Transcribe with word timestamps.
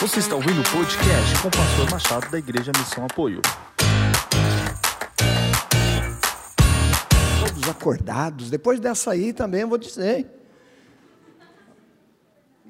Você 0.00 0.20
está 0.20 0.36
ouvindo 0.36 0.60
o 0.60 0.64
podcast 0.64 1.42
com 1.42 1.48
o 1.48 1.50
pastor 1.50 1.90
Machado 1.90 2.30
da 2.30 2.38
Igreja 2.38 2.70
Missão 2.78 3.04
Apoio. 3.04 3.42
Todos 7.44 7.68
acordados. 7.68 8.48
Depois 8.48 8.78
dessa 8.78 9.10
aí 9.10 9.32
também 9.32 9.64
vou 9.64 9.76
dizer. 9.76 10.24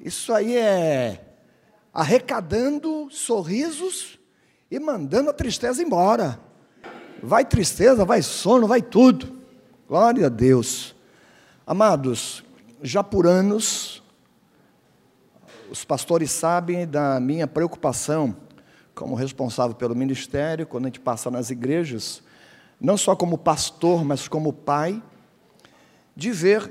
Isso 0.01 0.33
aí 0.33 0.57
é 0.57 1.23
arrecadando 1.93 3.07
sorrisos 3.11 4.19
e 4.71 4.79
mandando 4.79 5.29
a 5.29 5.33
tristeza 5.33 5.83
embora. 5.83 6.39
Vai 7.21 7.45
tristeza, 7.45 8.03
vai 8.03 8.23
sono, 8.23 8.65
vai 8.65 8.81
tudo. 8.81 9.39
Glória 9.87 10.25
a 10.25 10.29
Deus. 10.29 10.95
Amados, 11.63 12.43
já 12.81 13.03
por 13.03 13.27
anos, 13.27 14.01
os 15.69 15.85
pastores 15.85 16.31
sabem 16.31 16.87
da 16.87 17.19
minha 17.19 17.47
preocupação 17.47 18.35
como 18.95 19.15
responsável 19.15 19.75
pelo 19.75 19.95
ministério, 19.95 20.67
quando 20.67 20.85
a 20.85 20.87
gente 20.87 20.99
passa 20.99 21.31
nas 21.31 21.49
igrejas, 21.49 22.21
não 22.81 22.97
só 22.97 23.15
como 23.15 23.37
pastor, 23.37 24.03
mas 24.03 24.27
como 24.27 24.51
pai, 24.51 25.01
de 26.15 26.31
ver 26.31 26.69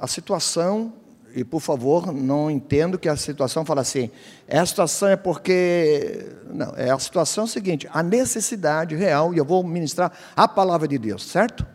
a 0.00 0.06
situação, 0.06 0.94
e 1.34 1.44
por 1.44 1.60
favor, 1.60 2.10
não 2.10 2.50
entendo 2.50 2.98
que 2.98 3.08
a 3.08 3.16
situação 3.16 3.66
fala 3.66 3.82
assim, 3.82 4.10
é 4.48 4.58
a 4.58 4.64
situação 4.64 5.08
é 5.08 5.16
porque. 5.16 6.26
Não, 6.50 6.72
é 6.74 6.90
a 6.90 6.98
situação 6.98 7.44
é 7.44 7.46
seguinte, 7.46 7.86
a 7.92 8.02
necessidade 8.02 8.94
real, 8.94 9.34
e 9.34 9.38
eu 9.38 9.44
vou 9.44 9.62
ministrar 9.62 10.10
a 10.34 10.48
palavra 10.48 10.88
de 10.88 10.96
Deus, 10.96 11.22
certo? 11.26 11.66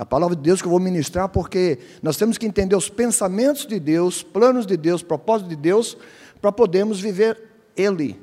É 0.00 0.02
a 0.02 0.06
palavra 0.06 0.34
de 0.34 0.40
Deus 0.40 0.62
que 0.62 0.66
eu 0.66 0.70
vou 0.70 0.80
ministrar, 0.80 1.28
porque 1.28 1.78
nós 2.02 2.16
temos 2.16 2.38
que 2.38 2.46
entender 2.46 2.74
os 2.74 2.88
pensamentos 2.88 3.66
de 3.66 3.78
Deus, 3.78 4.22
planos 4.22 4.66
de 4.66 4.74
Deus, 4.74 5.02
propósitos 5.02 5.50
de 5.54 5.56
Deus, 5.60 5.94
para 6.40 6.50
podermos 6.50 6.98
viver 6.98 7.38
Ele. 7.76 8.18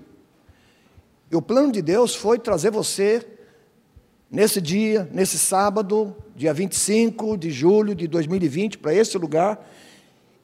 E 1.30 1.36
o 1.36 1.42
plano 1.42 1.72
de 1.72 1.84
Deus 1.84 2.16
foi 2.16 2.40
trazer 2.40 2.72
você, 2.72 3.24
nesse 4.32 4.60
dia, 4.60 5.08
nesse 5.14 5.38
sábado, 5.38 6.16
dia 6.36 6.52
25 6.52 7.38
de 7.38 7.52
julho 7.52 7.94
de 7.94 8.08
2020, 8.08 8.80
para 8.80 8.96
esse 8.96 9.16
lugar. 9.16 9.64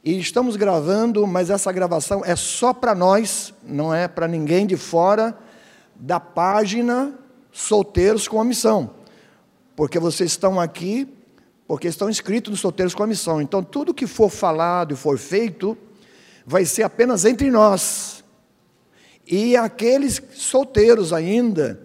E 0.03 0.19
estamos 0.19 0.55
gravando, 0.55 1.25
mas 1.25 1.49
essa 1.49 1.71
gravação 1.71 2.21
é 2.23 2.35
só 2.35 2.75
para 2.75 2.93
nós, 2.93 3.51
não 3.63 3.91
é 3.91 4.07
para 4.07 4.27
ninguém 4.27 4.67
de 4.67 4.77
fora 4.77 5.35
da 5.95 6.19
página 6.19 7.11
Solteiros 7.51 8.27
com 8.27 8.39
a 8.39 8.45
Missão. 8.45 8.91
Porque 9.75 9.97
vocês 9.97 10.29
estão 10.29 10.59
aqui 10.59 11.11
porque 11.73 11.87
estão 11.87 12.07
inscritos 12.07 12.51
nos 12.51 12.59
solteiros 12.59 12.93
com 12.93 13.01
a 13.01 13.07
missão. 13.07 13.41
Então, 13.41 13.63
tudo 13.63 13.95
que 13.95 14.05
for 14.05 14.29
falado 14.29 14.93
e 14.93 14.95
for 14.95 15.17
feito, 15.17 15.75
vai 16.45 16.65
ser 16.65 16.83
apenas 16.83 17.25
entre 17.25 17.49
nós. 17.49 18.23
E 19.25 19.57
aqueles 19.57 20.21
solteiros 20.35 21.11
ainda, 21.11 21.81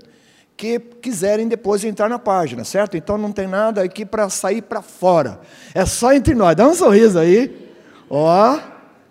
que 0.59 0.78
quiserem 0.78 1.48
depois 1.48 1.83
entrar 1.84 2.06
na 2.06 2.19
página, 2.19 2.64
certo? 2.64 2.98
Então 2.98 3.16
não 3.16 3.33
tem 3.33 3.47
nada 3.47 3.83
aqui 3.83 4.05
para 4.05 4.28
sair 4.28 4.61
para 4.61 4.83
fora. 4.83 5.41
É 5.75 5.86
só 5.86 6.12
entre 6.12 6.34
nós. 6.34 6.55
Dá 6.55 6.69
um 6.69 6.75
sorriso 6.75 7.19
aí. 7.19 7.72
Ó, 8.11 8.61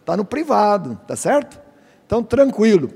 tá 0.05 0.15
no 0.15 0.23
privado, 0.23 1.01
tá 1.07 1.15
certo? 1.15 1.59
Então 2.05 2.21
tranquilo. 2.21 2.91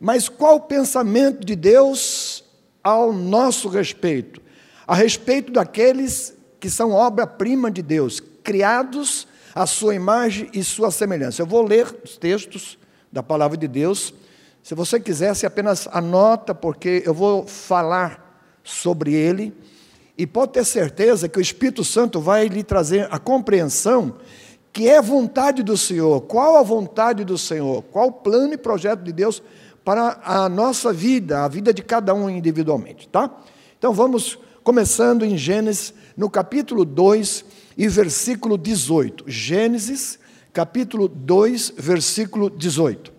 Mas 0.00 0.28
qual 0.28 0.56
o 0.56 0.60
pensamento 0.60 1.46
de 1.46 1.54
Deus 1.54 2.42
ao 2.82 3.12
nosso 3.12 3.68
respeito? 3.68 4.42
A 4.84 4.96
respeito 4.96 5.52
daqueles 5.52 6.41
que 6.62 6.70
são 6.70 6.92
obra-prima 6.92 7.72
de 7.72 7.82
Deus, 7.82 8.20
criados 8.20 9.26
à 9.52 9.66
sua 9.66 9.96
imagem 9.96 10.48
e 10.54 10.62
sua 10.62 10.92
semelhança. 10.92 11.42
Eu 11.42 11.46
vou 11.46 11.60
ler 11.60 11.92
os 12.04 12.16
textos 12.16 12.78
da 13.10 13.20
palavra 13.20 13.56
de 13.56 13.66
Deus. 13.66 14.14
Se 14.62 14.72
você 14.72 15.00
quiser, 15.00 15.34
se 15.34 15.44
apenas 15.44 15.88
anota, 15.90 16.54
porque 16.54 17.02
eu 17.04 17.12
vou 17.12 17.48
falar 17.48 18.40
sobre 18.62 19.12
ele. 19.12 19.52
E 20.16 20.24
pode 20.24 20.52
ter 20.52 20.64
certeza 20.64 21.28
que 21.28 21.36
o 21.36 21.42
Espírito 21.42 21.82
Santo 21.82 22.20
vai 22.20 22.46
lhe 22.46 22.62
trazer 22.62 23.08
a 23.10 23.18
compreensão 23.18 24.14
que 24.72 24.88
é 24.88 25.02
vontade 25.02 25.64
do 25.64 25.76
Senhor. 25.76 26.20
Qual 26.20 26.56
a 26.56 26.62
vontade 26.62 27.24
do 27.24 27.36
Senhor? 27.36 27.82
Qual 27.90 28.06
o 28.06 28.12
plano 28.12 28.54
e 28.54 28.56
projeto 28.56 29.00
de 29.00 29.12
Deus 29.12 29.42
para 29.84 30.20
a 30.24 30.48
nossa 30.48 30.92
vida, 30.92 31.42
a 31.42 31.48
vida 31.48 31.74
de 31.74 31.82
cada 31.82 32.14
um 32.14 32.30
individualmente, 32.30 33.08
tá? 33.08 33.28
Então 33.76 33.92
vamos 33.92 34.38
começando 34.62 35.24
em 35.24 35.36
Gênesis 35.36 35.92
no 36.16 36.28
capítulo 36.30 36.84
2 36.84 37.44
e 37.76 37.88
versículo 37.88 38.58
18. 38.58 39.24
Gênesis, 39.26 40.18
capítulo 40.52 41.08
2, 41.08 41.74
versículo 41.76 42.50
18. 42.50 43.12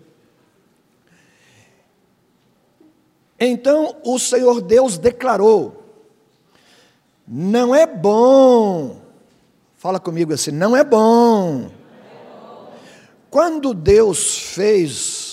Então 3.38 3.96
o 4.04 4.18
Senhor 4.18 4.60
Deus 4.60 4.96
declarou: 4.96 5.84
Não 7.26 7.74
é 7.74 7.86
bom, 7.86 9.00
fala 9.76 9.98
comigo 10.00 10.32
assim, 10.32 10.50
não 10.50 10.76
é 10.76 10.84
bom. 10.84 11.70
Quando 13.28 13.74
Deus 13.74 14.38
fez, 14.38 15.23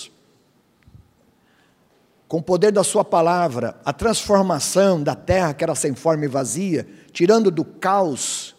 com 2.32 2.38
o 2.38 2.42
poder 2.42 2.72
da 2.72 2.82
Sua 2.82 3.04
palavra, 3.04 3.78
a 3.84 3.92
transformação 3.92 5.02
da 5.02 5.14
terra 5.14 5.52
que 5.52 5.62
era 5.62 5.74
sem 5.74 5.94
forma 5.94 6.24
e 6.24 6.28
vazia, 6.28 6.88
tirando 7.12 7.50
do 7.50 7.62
caos, 7.62 8.56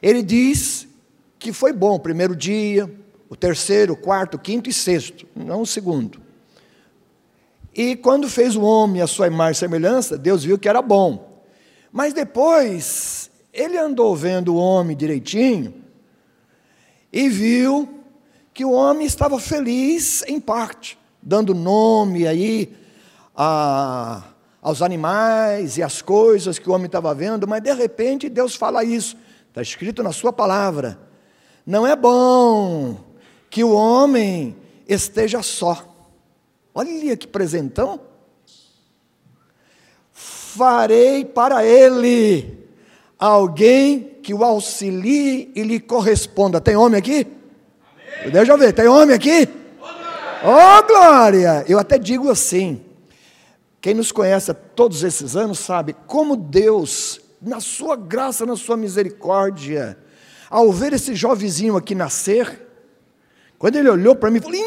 ele 0.00 0.22
diz 0.22 0.86
que 1.36 1.52
foi 1.52 1.72
bom 1.72 1.96
o 1.96 1.98
primeiro 1.98 2.36
dia, 2.36 2.88
o 3.28 3.34
terceiro, 3.34 3.94
o 3.94 3.96
quarto, 3.96 4.36
o 4.36 4.38
quinto 4.38 4.70
e 4.70 4.72
sexto, 4.72 5.26
não 5.34 5.62
o 5.62 5.66
segundo. 5.66 6.20
E 7.74 7.96
quando 7.96 8.28
fez 8.28 8.54
o 8.54 8.62
homem 8.62 9.02
a 9.02 9.08
sua 9.08 9.26
imagem 9.26 9.54
e 9.54 9.56
semelhança, 9.56 10.16
Deus 10.16 10.44
viu 10.44 10.56
que 10.56 10.68
era 10.68 10.80
bom. 10.80 11.42
Mas 11.90 12.12
depois, 12.12 13.28
ele 13.52 13.76
andou 13.76 14.14
vendo 14.14 14.54
o 14.54 14.56
homem 14.56 14.96
direitinho 14.96 15.74
e 17.12 17.28
viu 17.28 17.88
que 18.52 18.64
o 18.64 18.70
homem 18.70 19.04
estava 19.04 19.40
feliz 19.40 20.22
em 20.28 20.38
parte, 20.38 20.96
dando 21.20 21.56
nome 21.56 22.24
aí 22.24 22.83
a 23.36 24.22
aos 24.64 24.80
animais 24.80 25.76
e 25.76 25.82
às 25.82 26.00
coisas 26.00 26.58
que 26.58 26.70
o 26.70 26.72
homem 26.72 26.86
estava 26.86 27.14
vendo, 27.14 27.46
mas 27.46 27.62
de 27.62 27.70
repente 27.74 28.30
Deus 28.30 28.54
fala 28.54 28.82
isso, 28.82 29.14
está 29.48 29.60
escrito 29.60 30.02
na 30.02 30.10
Sua 30.10 30.32
palavra. 30.32 30.98
Não 31.66 31.86
é 31.86 31.94
bom 31.94 32.98
que 33.50 33.62
o 33.62 33.72
homem 33.72 34.56
esteja 34.88 35.42
só. 35.42 35.86
Olha 36.74 37.14
que 37.14 37.26
presentão. 37.26 38.00
Farei 40.12 41.26
para 41.26 41.64
ele 41.64 42.66
alguém 43.18 44.18
que 44.22 44.32
o 44.32 44.42
auxilie 44.42 45.52
e 45.54 45.62
lhe 45.62 45.78
corresponda. 45.78 46.60
Tem 46.60 46.74
homem 46.74 46.98
aqui? 46.98 47.26
Amém. 48.20 48.32
Deixa 48.32 48.52
eu 48.52 48.58
ver, 48.58 48.72
tem 48.72 48.88
homem 48.88 49.14
aqui? 49.14 49.46
Ô 50.42 50.48
oh, 50.48 50.86
glória! 50.86 51.64
Eu 51.68 51.78
até 51.78 51.98
digo 51.98 52.30
assim: 52.30 52.83
quem 53.84 53.92
nos 53.92 54.10
conhece 54.10 54.50
há 54.50 54.54
todos 54.54 55.02
esses 55.02 55.36
anos 55.36 55.58
sabe 55.58 55.94
como 56.06 56.38
Deus, 56.38 57.20
na 57.38 57.60
sua 57.60 57.96
graça, 57.96 58.46
na 58.46 58.56
sua 58.56 58.78
misericórdia, 58.78 59.98
ao 60.48 60.72
ver 60.72 60.94
esse 60.94 61.14
jovenzinho 61.14 61.76
aqui 61.76 61.94
nascer, 61.94 62.66
quando 63.58 63.76
ele 63.76 63.90
olhou 63.90 64.16
para 64.16 64.30
mim, 64.30 64.40
falou: 64.40 64.58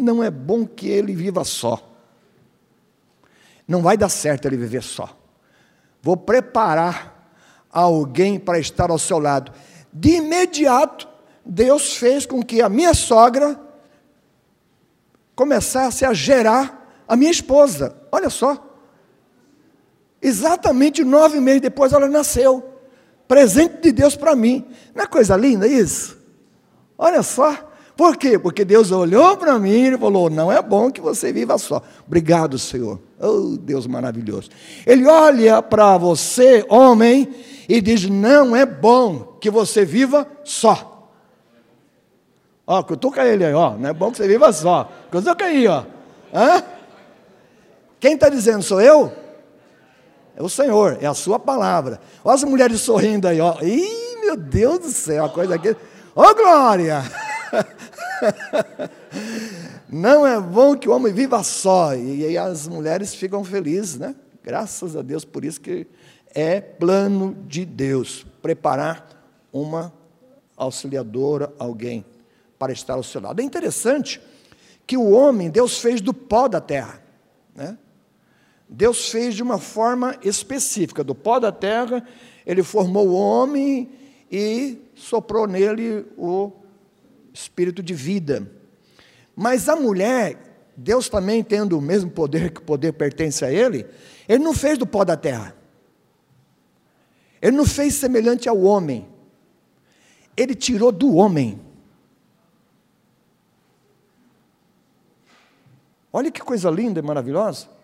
não 0.00 0.24
é 0.24 0.28
bom 0.28 0.66
que 0.66 0.88
ele 0.88 1.14
viva 1.14 1.44
só. 1.44 1.88
Não 3.68 3.80
vai 3.80 3.96
dar 3.96 4.08
certo 4.08 4.48
ele 4.48 4.56
viver 4.56 4.82
só. 4.82 5.16
Vou 6.02 6.16
preparar 6.16 7.32
alguém 7.70 8.40
para 8.40 8.58
estar 8.58 8.90
ao 8.90 8.98
seu 8.98 9.20
lado. 9.20 9.52
De 9.92 10.16
imediato, 10.16 11.08
Deus 11.46 11.96
fez 11.96 12.26
com 12.26 12.42
que 12.42 12.60
a 12.60 12.68
minha 12.68 12.92
sogra 12.92 13.56
começasse 15.32 16.04
a 16.04 16.12
gerar 16.12 17.04
a 17.06 17.14
minha 17.14 17.30
esposa, 17.30 18.01
olha 18.12 18.30
só. 18.30 18.68
Exatamente 20.20 21.02
nove 21.02 21.40
meses 21.40 21.62
depois 21.62 21.92
ela 21.92 22.08
nasceu. 22.08 22.62
Presente 23.26 23.80
de 23.80 23.92
Deus 23.92 24.14
para 24.14 24.36
mim. 24.36 24.64
Não 24.94 25.02
é 25.02 25.06
coisa 25.06 25.36
linda 25.36 25.66
isso? 25.66 26.16
Olha 26.96 27.22
só. 27.22 27.70
Por 27.96 28.16
quê? 28.16 28.38
Porque 28.38 28.64
Deus 28.64 28.90
olhou 28.90 29.36
para 29.36 29.58
mim 29.58 29.86
e 29.86 29.98
falou: 29.98 30.30
Não 30.30 30.50
é 30.50 30.62
bom 30.62 30.90
que 30.90 31.00
você 31.00 31.32
viva 31.32 31.58
só. 31.58 31.82
Obrigado, 32.06 32.58
Senhor. 32.58 33.00
Oh, 33.20 33.56
Deus 33.58 33.86
maravilhoso. 33.86 34.50
Ele 34.86 35.06
olha 35.06 35.60
para 35.60 35.98
você, 35.98 36.64
homem, 36.68 37.28
e 37.68 37.80
diz: 37.80 38.08
Não 38.08 38.56
é 38.56 38.64
bom 38.64 39.36
que 39.40 39.50
você 39.50 39.84
viva 39.84 40.26
só. 40.44 41.10
Ó, 42.66 42.82
cutuca 42.82 43.24
ele 43.24 43.44
aí, 43.44 43.54
ó. 43.54 43.76
Não 43.76 43.90
é 43.90 43.92
bom 43.92 44.10
que 44.10 44.18
você 44.18 44.28
viva 44.28 44.52
só. 44.52 44.90
Cutuca 45.10 45.44
aí, 45.44 45.66
ó. 45.66 45.84
Hã? 46.32 46.62
Quem 48.02 48.14
está 48.14 48.28
dizendo 48.28 48.64
sou 48.64 48.80
eu? 48.80 49.12
É 50.34 50.42
o 50.42 50.48
Senhor, 50.48 50.98
é 51.00 51.06
a 51.06 51.14
sua 51.14 51.38
palavra. 51.38 52.00
Olha 52.24 52.34
as 52.34 52.42
mulheres 52.42 52.80
sorrindo 52.80 53.28
aí, 53.28 53.40
ó. 53.40 53.56
Ih, 53.62 54.16
meu 54.22 54.36
Deus 54.36 54.80
do 54.80 54.90
céu, 54.90 55.26
a 55.26 55.28
coisa 55.28 55.54
aqui. 55.54 55.76
Ô 56.12 56.34
glória! 56.34 57.00
Não 59.88 60.26
é 60.26 60.40
bom 60.40 60.76
que 60.76 60.88
o 60.88 60.92
homem 60.92 61.12
viva 61.12 61.44
só. 61.44 61.94
E 61.94 62.26
aí 62.26 62.36
as 62.36 62.66
mulheres 62.66 63.14
ficam 63.14 63.44
felizes, 63.44 64.00
né? 64.00 64.16
Graças 64.42 64.96
a 64.96 65.02
Deus 65.02 65.24
por 65.24 65.44
isso 65.44 65.60
que 65.60 65.86
é 66.34 66.60
plano 66.60 67.36
de 67.46 67.64
Deus 67.64 68.26
preparar 68.42 69.08
uma 69.52 69.92
auxiliadora, 70.56 71.52
alguém 71.56 72.04
para 72.58 72.72
estar 72.72 72.94
ao 72.94 73.04
seu 73.04 73.20
lado. 73.20 73.40
É 73.40 73.44
interessante 73.44 74.20
que 74.88 74.96
o 74.96 75.08
homem 75.12 75.48
Deus 75.48 75.78
fez 75.78 76.00
do 76.00 76.12
pó 76.12 76.48
da 76.48 76.60
terra, 76.60 77.00
né? 77.54 77.78
Deus 78.74 79.10
fez 79.10 79.34
de 79.34 79.42
uma 79.42 79.58
forma 79.58 80.16
específica, 80.22 81.04
do 81.04 81.14
pó 81.14 81.38
da 81.38 81.52
terra, 81.52 82.02
ele 82.46 82.62
formou 82.62 83.06
o 83.06 83.14
homem 83.14 83.90
e 84.30 84.78
soprou 84.94 85.46
nele 85.46 86.06
o 86.16 86.50
espírito 87.34 87.82
de 87.82 87.92
vida. 87.92 88.50
Mas 89.36 89.68
a 89.68 89.76
mulher, 89.76 90.72
Deus 90.74 91.10
também 91.10 91.44
tendo 91.44 91.76
o 91.76 91.82
mesmo 91.82 92.10
poder 92.10 92.50
que 92.50 92.60
o 92.60 92.64
poder 92.64 92.94
pertence 92.94 93.44
a 93.44 93.52
ele, 93.52 93.84
ele 94.26 94.42
não 94.42 94.54
fez 94.54 94.78
do 94.78 94.86
pó 94.86 95.04
da 95.04 95.18
terra. 95.18 95.54
Ele 97.42 97.54
não 97.54 97.66
fez 97.66 97.92
semelhante 97.92 98.48
ao 98.48 98.58
homem. 98.58 99.06
Ele 100.34 100.54
tirou 100.54 100.90
do 100.90 101.14
homem. 101.16 101.60
Olha 106.10 106.30
que 106.30 106.40
coisa 106.40 106.70
linda 106.70 107.00
e 107.00 107.02
maravilhosa 107.02 107.81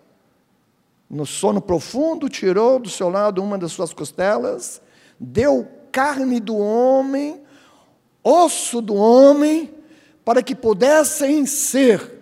no 1.08 1.24
sono 1.24 1.60
profundo, 1.60 2.28
tirou 2.28 2.78
do 2.78 2.90
seu 2.90 3.08
lado 3.08 3.42
uma 3.42 3.56
das 3.56 3.72
suas 3.72 3.92
costelas, 3.92 4.82
deu 5.18 5.66
carne 5.90 6.38
do 6.38 6.56
homem, 6.56 7.40
osso 8.22 8.80
do 8.82 8.94
homem, 8.94 9.74
para 10.24 10.42
que 10.42 10.54
pudessem 10.54 11.46
ser 11.46 12.18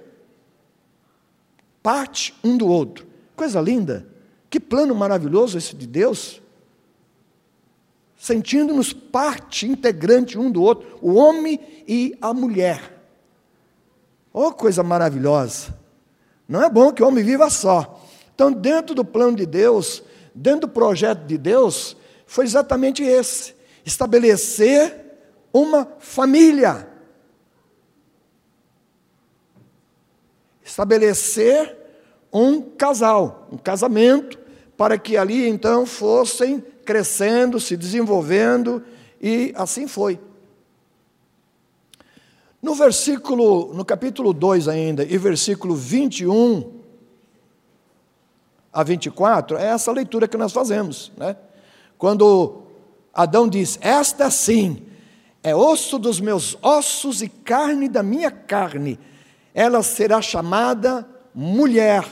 parte 1.83 2.35
um 2.45 2.57
do 2.57 2.69
outro. 2.69 3.07
Coisa 3.35 3.61
linda, 3.61 4.07
que 4.49 4.61
plano 4.61 4.95
maravilhoso 4.95 5.59
esse 5.59 5.75
de 5.75 5.87
Deus. 5.87 6.41
Sentindo-nos 8.17 8.93
parte 8.93 9.67
integrante 9.67 10.39
um 10.39 10.51
do 10.51 10.63
outro, 10.63 10.99
o 11.03 11.15
homem 11.15 11.61
e 11.87 12.17
a 12.21 12.33
mulher. 12.33 12.97
Oh, 14.33 14.53
coisa 14.53 14.83
maravilhosa! 14.83 15.77
Não 16.49 16.63
é 16.63 16.71
bom 16.71 16.93
que 16.93 17.03
o 17.03 17.09
homem 17.09 17.25
viva 17.25 17.51
só. 17.51 18.06
Então, 18.37 18.53
dentro 18.53 18.95
do 18.95 19.03
plano 19.03 19.35
de 19.35 19.47
Deus, 19.47 20.03
dentro 20.35 20.69
do 20.69 20.69
projeto 20.69 21.25
de 21.25 21.39
Deus, 21.39 21.97
foi 22.27 22.45
exatamente 22.45 23.03
esse: 23.03 23.55
estabelecer 23.83 24.95
uma 25.51 25.89
família. 25.99 26.87
Estabelecer 30.63 31.75
um 32.31 32.61
casal, 32.61 33.49
um 33.51 33.57
casamento, 33.57 34.39
para 34.77 34.99
que 34.99 35.17
ali 35.17 35.49
então 35.49 35.87
fossem 35.87 36.63
crescendo, 36.85 37.59
se 37.59 37.75
desenvolvendo, 37.75 38.85
e 39.19 39.51
assim 39.57 39.89
foi. 39.89 40.21
No 42.61 42.75
versículo, 42.75 43.73
no 43.73 43.83
capítulo 43.83 44.35
2 44.35 44.69
ainda, 44.69 45.05
e 45.05 45.17
versículo 45.17 45.75
21, 45.75 46.76
a 48.77 48.83
24, 48.83 49.57
é 49.57 49.69
essa 49.69 49.91
leitura 49.91 50.29
que 50.29 50.37
nós 50.37 50.53
fazemos. 50.53 51.11
Né? 51.17 51.35
Quando 51.97 52.65
Adão 53.11 53.49
diz: 53.49 53.79
Esta 53.81 54.31
sim 54.31 54.83
é 55.43 55.57
osso 55.57 55.99
dos 55.99 56.21
meus 56.21 56.59
ossos 56.61 57.23
e 57.23 57.29
carne 57.29 57.89
da 57.89 58.03
minha 58.03 58.31
carne, 58.31 59.01
ela 59.55 59.83
será 59.83 60.21
chamada 60.21 61.09
mulher, 61.35 62.05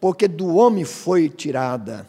porque 0.00 0.26
do 0.26 0.56
homem 0.56 0.84
foi 0.84 1.28
tirada. 1.28 2.04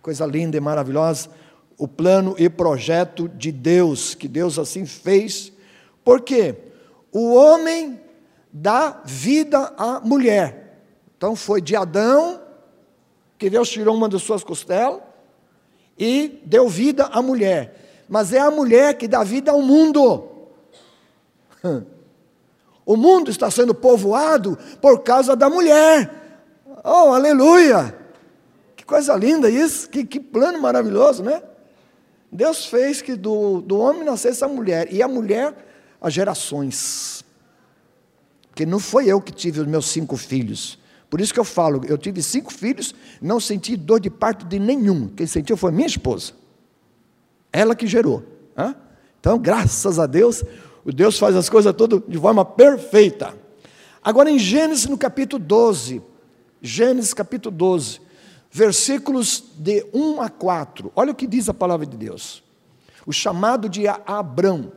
Coisa 0.00 0.24
linda 0.24 0.56
e 0.56 0.60
maravilhosa, 0.60 1.28
o 1.76 1.86
plano 1.86 2.34
e 2.38 2.48
projeto 2.48 3.28
de 3.28 3.52
Deus, 3.52 4.14
que 4.14 4.26
Deus 4.26 4.58
assim 4.58 4.86
fez, 4.86 5.52
porque 6.02 6.54
o 7.12 7.34
homem 7.34 8.00
dá 8.50 9.02
vida 9.04 9.74
à 9.76 10.00
mulher, 10.00 10.67
então 11.18 11.34
foi 11.36 11.60
de 11.60 11.74
Adão 11.74 12.40
que 13.36 13.50
Deus 13.50 13.68
tirou 13.68 13.94
uma 13.94 14.08
das 14.08 14.22
suas 14.22 14.42
costelas 14.42 15.00
e 15.98 16.40
deu 16.44 16.68
vida 16.68 17.06
à 17.06 17.20
mulher. 17.20 18.04
Mas 18.08 18.32
é 18.32 18.38
a 18.38 18.50
mulher 18.50 18.94
que 18.94 19.06
dá 19.06 19.22
vida 19.22 19.50
ao 19.50 19.60
mundo. 19.60 20.24
O 22.86 22.96
mundo 22.96 23.30
está 23.30 23.50
sendo 23.50 23.74
povoado 23.74 24.56
por 24.80 25.02
causa 25.02 25.36
da 25.36 25.50
mulher. 25.50 26.10
Oh, 26.82 27.12
aleluia! 27.12 27.94
Que 28.74 28.82
coisa 28.82 29.14
linda 29.14 29.50
isso, 29.50 29.90
que, 29.90 30.06
que 30.06 30.18
plano 30.18 30.58
maravilhoso, 30.58 31.22
né? 31.22 31.42
Deus 32.32 32.64
fez 32.64 33.02
que 33.02 33.14
do, 33.14 33.60
do 33.60 33.78
homem 33.78 34.04
nascesse 34.04 34.42
a 34.42 34.48
mulher, 34.48 34.90
e 34.90 35.02
a 35.02 35.06
mulher 35.06 35.54
as 36.00 36.14
gerações. 36.14 37.22
Porque 38.48 38.64
não 38.64 38.78
foi 38.78 39.06
eu 39.06 39.20
que 39.20 39.32
tive 39.32 39.60
os 39.60 39.66
meus 39.66 39.84
cinco 39.84 40.16
filhos, 40.16 40.78
por 41.10 41.20
isso 41.20 41.32
que 41.32 41.40
eu 41.40 41.44
falo, 41.44 41.82
eu 41.86 41.96
tive 41.96 42.22
cinco 42.22 42.52
filhos, 42.52 42.94
não 43.20 43.40
senti 43.40 43.76
dor 43.76 44.00
de 44.00 44.10
parto 44.10 44.44
de 44.44 44.58
nenhum. 44.58 45.08
Quem 45.08 45.26
sentiu 45.26 45.56
foi 45.56 45.72
minha 45.72 45.86
esposa. 45.86 46.32
Ela 47.52 47.74
que 47.74 47.86
gerou. 47.86 48.22
Então, 49.20 49.38
graças 49.38 49.98
a 49.98 50.06
Deus, 50.06 50.44
o 50.84 50.92
Deus 50.92 51.18
faz 51.18 51.34
as 51.34 51.48
coisas 51.48 51.74
todas 51.74 52.02
de 52.06 52.18
forma 52.18 52.44
perfeita. 52.44 53.34
Agora, 54.02 54.30
em 54.30 54.38
Gênesis, 54.38 54.86
no 54.86 54.98
capítulo 54.98 55.42
12, 55.42 56.02
Gênesis 56.60 57.14
capítulo 57.14 57.54
12, 57.54 58.00
versículos 58.50 59.44
de 59.56 59.86
1 59.92 60.20
a 60.20 60.28
4, 60.28 60.92
olha 60.94 61.12
o 61.12 61.14
que 61.14 61.26
diz 61.26 61.48
a 61.48 61.54
palavra 61.54 61.86
de 61.86 61.96
Deus. 61.96 62.42
O 63.06 63.12
chamado 63.12 63.68
de 63.68 63.86
Abrão. 63.88 64.72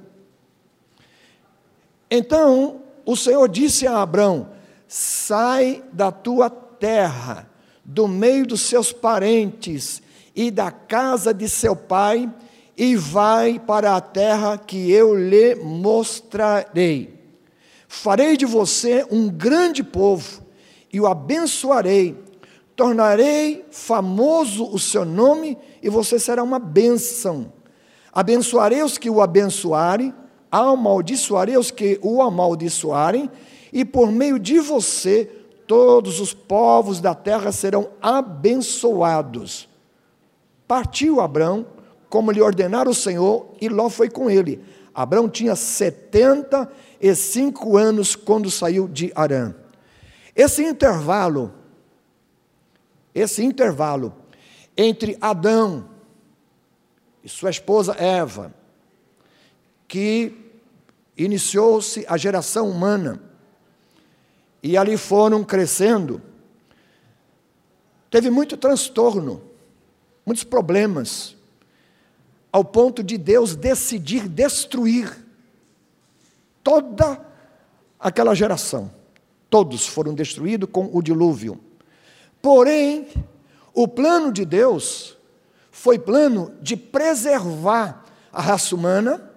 Então, 2.09 2.81
o 3.05 3.15
Senhor 3.15 3.47
disse 3.49 3.85
a 3.87 4.01
Abrão: 4.01 4.49
Sai 4.93 5.81
da 5.93 6.11
tua 6.11 6.49
terra, 6.49 7.49
do 7.81 8.09
meio 8.09 8.45
dos 8.45 8.59
seus 8.59 8.91
parentes 8.91 10.01
e 10.35 10.51
da 10.51 10.69
casa 10.69 11.33
de 11.33 11.47
seu 11.47 11.77
pai, 11.77 12.29
e 12.75 12.97
vai 12.97 13.57
para 13.57 13.95
a 13.95 14.01
terra 14.01 14.57
que 14.57 14.91
eu 14.91 15.15
lhe 15.15 15.55
mostrarei. 15.55 17.17
Farei 17.87 18.35
de 18.35 18.45
você 18.45 19.07
um 19.09 19.29
grande 19.29 19.81
povo 19.81 20.45
e 20.91 20.99
o 20.99 21.07
abençoarei. 21.07 22.21
Tornarei 22.75 23.63
famoso 23.71 24.65
o 24.73 24.77
seu 24.77 25.05
nome 25.05 25.57
e 25.81 25.89
você 25.89 26.19
será 26.19 26.43
uma 26.43 26.59
bênção. 26.59 27.53
Abençoarei 28.11 28.83
os 28.83 28.97
que 28.97 29.09
o 29.09 29.21
abençoarem, 29.21 30.13
amaldiçoarei 30.51 31.55
os 31.55 31.71
que 31.71 31.97
o 32.01 32.21
amaldiçoarem, 32.21 33.31
e 33.71 33.85
por 33.85 34.11
meio 34.11 34.37
de 34.37 34.59
você 34.59 35.25
todos 35.67 36.19
os 36.19 36.33
povos 36.33 36.99
da 36.99 37.15
terra 37.15 37.51
serão 37.51 37.89
abençoados. 38.01 39.69
Partiu 40.67 41.21
Abraão, 41.21 41.65
como 42.09 42.31
lhe 42.31 42.41
ordenara 42.41 42.89
o 42.89 42.93
Senhor, 42.93 43.47
e 43.61 43.69
Ló 43.69 43.89
foi 43.89 44.09
com 44.09 44.29
ele. 44.29 44.61
Abraão 44.93 45.29
tinha 45.29 45.55
75 45.55 47.77
anos 47.77 48.15
quando 48.15 48.51
saiu 48.51 48.87
de 48.87 49.11
Arã. 49.15 49.55
Esse 50.35 50.63
intervalo, 50.63 51.51
esse 53.15 53.43
intervalo 53.43 54.13
entre 54.75 55.17
Adão 55.21 55.89
e 57.23 57.29
sua 57.29 57.49
esposa 57.49 57.95
Eva, 57.97 58.53
que 59.87 60.37
iniciou-se 61.17 62.05
a 62.07 62.17
geração 62.17 62.69
humana, 62.69 63.21
e 64.61 64.77
ali 64.77 64.97
foram 64.97 65.43
crescendo. 65.43 66.21
Teve 68.09 68.29
muito 68.29 68.57
transtorno, 68.57 69.41
muitos 70.25 70.43
problemas, 70.43 71.35
ao 72.51 72.63
ponto 72.63 73.01
de 73.01 73.17
Deus 73.17 73.55
decidir 73.55 74.27
destruir 74.27 75.25
toda 76.63 77.25
aquela 77.99 78.35
geração. 78.35 78.91
Todos 79.49 79.87
foram 79.87 80.13
destruídos 80.13 80.69
com 80.71 80.89
o 80.93 81.01
dilúvio. 81.01 81.59
Porém, 82.41 83.07
o 83.73 83.87
plano 83.87 84.31
de 84.31 84.43
Deus 84.43 85.17
foi 85.71 85.97
plano 85.97 86.53
de 86.61 86.75
preservar 86.75 88.05
a 88.31 88.41
raça 88.41 88.75
humana, 88.75 89.29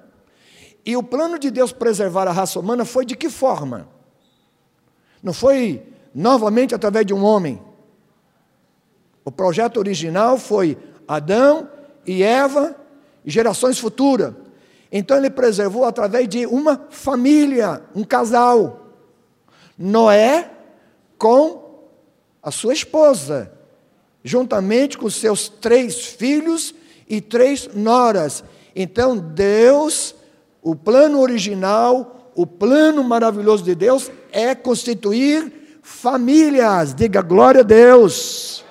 e 0.86 0.96
o 0.96 1.02
plano 1.02 1.38
de 1.38 1.50
Deus 1.50 1.72
preservar 1.72 2.28
a 2.28 2.32
raça 2.32 2.60
humana 2.60 2.84
foi 2.84 3.06
de 3.06 3.16
que 3.16 3.30
forma? 3.30 3.88
Não 5.24 5.32
foi 5.32 5.82
novamente 6.14 6.74
através 6.74 7.06
de 7.06 7.14
um 7.14 7.24
homem. 7.24 7.58
O 9.24 9.32
projeto 9.32 9.78
original 9.78 10.36
foi 10.36 10.76
Adão 11.08 11.66
e 12.06 12.22
Eva 12.22 12.76
e 13.24 13.30
gerações 13.30 13.78
futuras. 13.78 14.34
Então 14.92 15.16
ele 15.16 15.30
preservou 15.30 15.86
através 15.86 16.28
de 16.28 16.44
uma 16.44 16.86
família, 16.90 17.82
um 17.94 18.04
casal. 18.04 18.90
Noé 19.78 20.50
com 21.16 21.88
a 22.42 22.50
sua 22.50 22.74
esposa, 22.74 23.50
juntamente 24.22 24.98
com 24.98 25.08
seus 25.08 25.48
três 25.48 26.04
filhos 26.04 26.74
e 27.08 27.22
três 27.22 27.70
noras. 27.74 28.44
Então, 28.76 29.16
Deus, 29.16 30.14
o 30.62 30.76
plano 30.76 31.18
original, 31.20 32.30
o 32.34 32.46
plano 32.46 33.02
maravilhoso 33.02 33.64
de 33.64 33.74
Deus 33.74 34.10
é 34.34 34.54
constituir 34.54 35.78
famílias. 35.80 36.92
Diga 36.92 37.22
glória 37.22 37.60
a 37.60 37.64
Deus. 37.64 38.64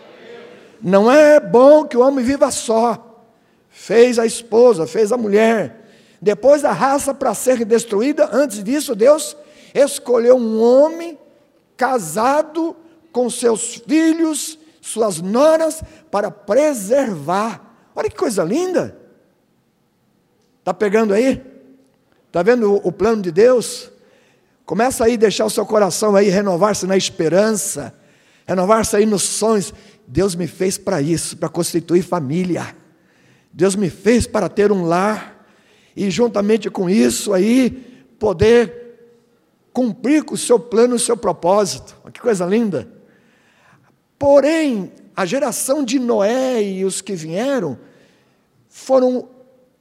Não 0.82 1.10
é 1.10 1.40
bom 1.40 1.86
que 1.86 1.96
o 1.96 2.02
homem 2.02 2.24
viva 2.24 2.52
só. 2.52 3.26
Fez 3.70 4.20
a 4.20 4.26
esposa, 4.26 4.86
fez 4.86 5.14
a 5.14 5.18
mulher. 5.18 5.88
Depois 6.22 6.66
a 6.66 6.72
raça 6.74 7.14
para 7.14 7.34
ser 7.34 7.64
destruída, 7.64 8.30
antes 8.32 8.64
disso, 8.64 8.94
Deus 8.94 9.36
escolheu 9.74 10.36
um 10.36 10.62
homem 10.62 11.18
casado 11.78 12.76
com 13.12 13.30
seus 13.30 13.76
filhos, 13.76 14.60
suas 14.82 15.22
noras, 15.22 15.82
para 16.12 16.30
preservar. 16.30 17.90
Olha 17.96 18.10
que 18.10 18.16
coisa 18.16 18.44
linda! 18.44 18.98
Está 20.60 20.74
pegando 20.74 21.14
aí? 21.14 21.44
Está 22.28 22.42
vendo 22.42 22.74
o, 22.74 22.88
o 22.88 22.92
plano 22.92 23.22
de 23.22 23.32
Deus? 23.32 23.93
Começa 24.66 25.04
aí 25.06 25.14
a 25.14 25.18
deixar 25.18 25.46
o 25.46 25.50
seu 25.50 25.66
coração 25.66 26.16
aí 26.16 26.30
renovar-se 26.30 26.86
na 26.86 26.96
esperança, 26.96 27.94
renovar-se 28.46 28.96
aí 28.96 29.06
nos 29.06 29.24
sonhos. 29.24 29.74
Deus 30.08 30.36
me 30.36 30.48
fez 30.48 30.78
para 30.78 31.02
isso, 31.02 31.38
para 31.38 31.50
constituir 31.50 32.02
família. 32.02 32.76
Deus 33.52 33.76
me 33.76 33.90
fez 33.90 34.26
para 34.26 34.48
ter 34.48 34.72
um 34.72 34.86
lar 34.86 35.46
e 35.96 36.10
juntamente 36.10 36.70
com 36.70 36.90
isso 36.90 37.34
aí 37.34 37.72
poder 38.18 38.84
cumprir 39.74 40.24
com 40.24 40.36
o 40.36 40.38
seu 40.38 40.60
plano, 40.60 40.96
o 40.96 41.00
seu 41.00 41.18
propósito. 41.18 41.96
Que 42.12 42.22
coisa 42.22 42.46
linda. 42.46 42.88
Porém, 44.18 44.92
a 45.16 45.26
geração 45.26 45.84
de 45.84 46.00
Noé 46.00 46.64
e 46.64 46.86
os 46.86 47.02
que 47.02 47.16
vieram 47.16 47.78
foram 48.70 49.28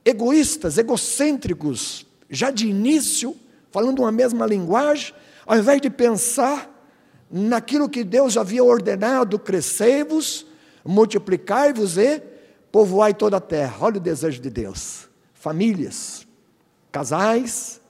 egoístas, 0.05 0.77
egocêntricos, 0.77 2.05
já 2.29 2.51
de 2.51 2.67
início, 2.67 3.37
falando 3.73 4.01
uma 4.01 4.13
mesma 4.13 4.47
linguagem, 4.47 5.13
ao 5.45 5.59
invés 5.59 5.81
de 5.81 5.91
pensar 5.91 6.71
naquilo 7.31 7.89
que 7.89 8.05
Deus 8.05 8.37
havia 8.37 8.63
ordenado: 8.63 9.39
crescei-vos, 9.39 10.47
multiplicai-vos 10.85 11.97
e 11.97 12.23
povoai 12.71 13.15
toda 13.15 13.39
a 13.39 13.41
terra. 13.41 13.77
Olha 13.81 13.97
o 13.97 14.01
desejo 14.01 14.41
de 14.41 14.51
Deus. 14.51 15.09
Famílias, 15.33 16.27
casais, 16.93 17.81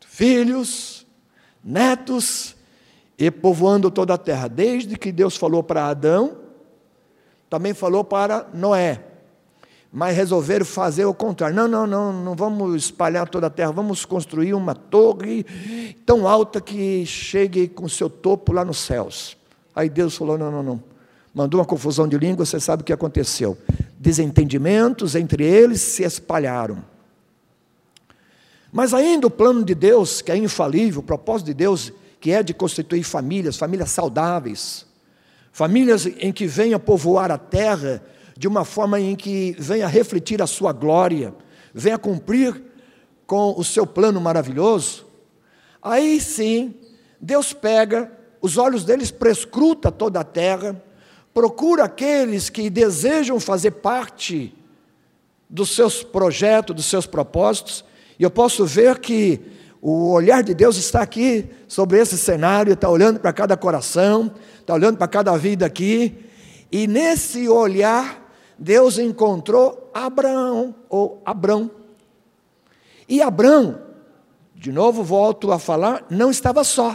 filhos, 0.00 1.06
netos 1.64 2.56
e 3.16 3.30
povoando 3.30 3.90
toda 3.90 4.14
a 4.14 4.18
terra. 4.18 4.48
Desde 4.48 4.98
que 4.98 5.12
Deus 5.12 5.36
falou 5.36 5.62
para 5.62 5.86
Adão, 5.86 6.38
também 7.48 7.72
falou 7.72 8.04
para 8.04 8.48
Noé. 8.52 9.04
Mas 9.92 10.16
resolveram 10.16 10.64
fazer 10.64 11.04
o 11.04 11.12
contrário. 11.12 11.56
Não, 11.56 11.66
não, 11.66 11.86
não, 11.86 12.12
não 12.12 12.34
vamos 12.36 12.84
espalhar 12.84 13.28
toda 13.28 13.48
a 13.48 13.50
terra, 13.50 13.72
vamos 13.72 14.04
construir 14.04 14.54
uma 14.54 14.74
torre 14.74 15.44
tão 16.06 16.28
alta 16.28 16.60
que 16.60 17.04
chegue 17.04 17.66
com 17.66 17.88
seu 17.88 18.08
topo 18.08 18.52
lá 18.52 18.64
nos 18.64 18.78
céus. 18.78 19.36
Aí 19.74 19.88
Deus 19.88 20.16
falou: 20.16 20.38
não, 20.38 20.50
não, 20.50 20.62
não. 20.62 20.82
Mandou 21.34 21.60
uma 21.60 21.66
confusão 21.66 22.08
de 22.08 22.18
língua, 22.18 22.44
você 22.44 22.60
sabe 22.60 22.82
o 22.82 22.84
que 22.84 22.92
aconteceu. 22.92 23.56
Desentendimentos 23.98 25.14
entre 25.14 25.44
eles 25.44 25.80
se 25.80 26.02
espalharam. 26.02 26.82
Mas 28.72 28.94
ainda 28.94 29.26
o 29.26 29.30
plano 29.30 29.64
de 29.64 29.74
Deus, 29.74 30.22
que 30.22 30.30
é 30.30 30.36
infalível, 30.36 31.00
o 31.00 31.04
propósito 31.04 31.46
de 31.46 31.54
Deus, 31.54 31.92
que 32.20 32.30
é 32.30 32.42
de 32.42 32.54
constituir 32.54 33.02
famílias, 33.02 33.56
famílias 33.56 33.90
saudáveis, 33.90 34.86
famílias 35.52 36.06
em 36.06 36.32
que 36.32 36.46
venha 36.46 36.78
povoar 36.78 37.30
a 37.30 37.38
terra 37.38 38.02
de 38.40 38.48
uma 38.48 38.64
forma 38.64 38.98
em 38.98 39.14
que 39.14 39.54
venha 39.58 39.86
refletir 39.86 40.40
a 40.40 40.46
sua 40.46 40.72
glória, 40.72 41.34
venha 41.74 41.98
cumprir 41.98 42.58
com 43.26 43.52
o 43.54 43.62
seu 43.62 43.86
plano 43.86 44.18
maravilhoso. 44.18 45.04
Aí 45.82 46.18
sim, 46.18 46.74
Deus 47.20 47.52
pega, 47.52 48.10
os 48.40 48.56
olhos 48.56 48.82
deles 48.82 49.10
prescruta 49.10 49.92
toda 49.92 50.20
a 50.20 50.24
terra, 50.24 50.82
procura 51.34 51.84
aqueles 51.84 52.48
que 52.48 52.70
desejam 52.70 53.38
fazer 53.38 53.72
parte 53.72 54.54
dos 55.46 55.74
seus 55.74 56.02
projetos, 56.02 56.74
dos 56.74 56.86
seus 56.86 57.06
propósitos, 57.06 57.84
e 58.18 58.22
eu 58.22 58.30
posso 58.30 58.64
ver 58.64 59.00
que 59.00 59.38
o 59.82 60.12
olhar 60.12 60.42
de 60.42 60.54
Deus 60.54 60.78
está 60.78 61.02
aqui 61.02 61.44
sobre 61.68 61.98
esse 61.98 62.16
cenário, 62.16 62.72
está 62.72 62.88
olhando 62.88 63.20
para 63.20 63.34
cada 63.34 63.54
coração, 63.54 64.32
está 64.58 64.72
olhando 64.72 64.96
para 64.96 65.08
cada 65.08 65.36
vida 65.36 65.66
aqui, 65.66 66.24
e 66.72 66.86
nesse 66.86 67.46
olhar, 67.46 68.29
Deus 68.60 68.98
encontrou 68.98 69.90
Abraão, 69.94 70.74
ou 70.90 71.22
Abrão. 71.24 71.70
E 73.08 73.22
Abrão, 73.22 73.80
de 74.54 74.70
novo 74.70 75.02
volto 75.02 75.50
a 75.50 75.58
falar, 75.58 76.04
não 76.10 76.30
estava 76.30 76.62
só. 76.62 76.94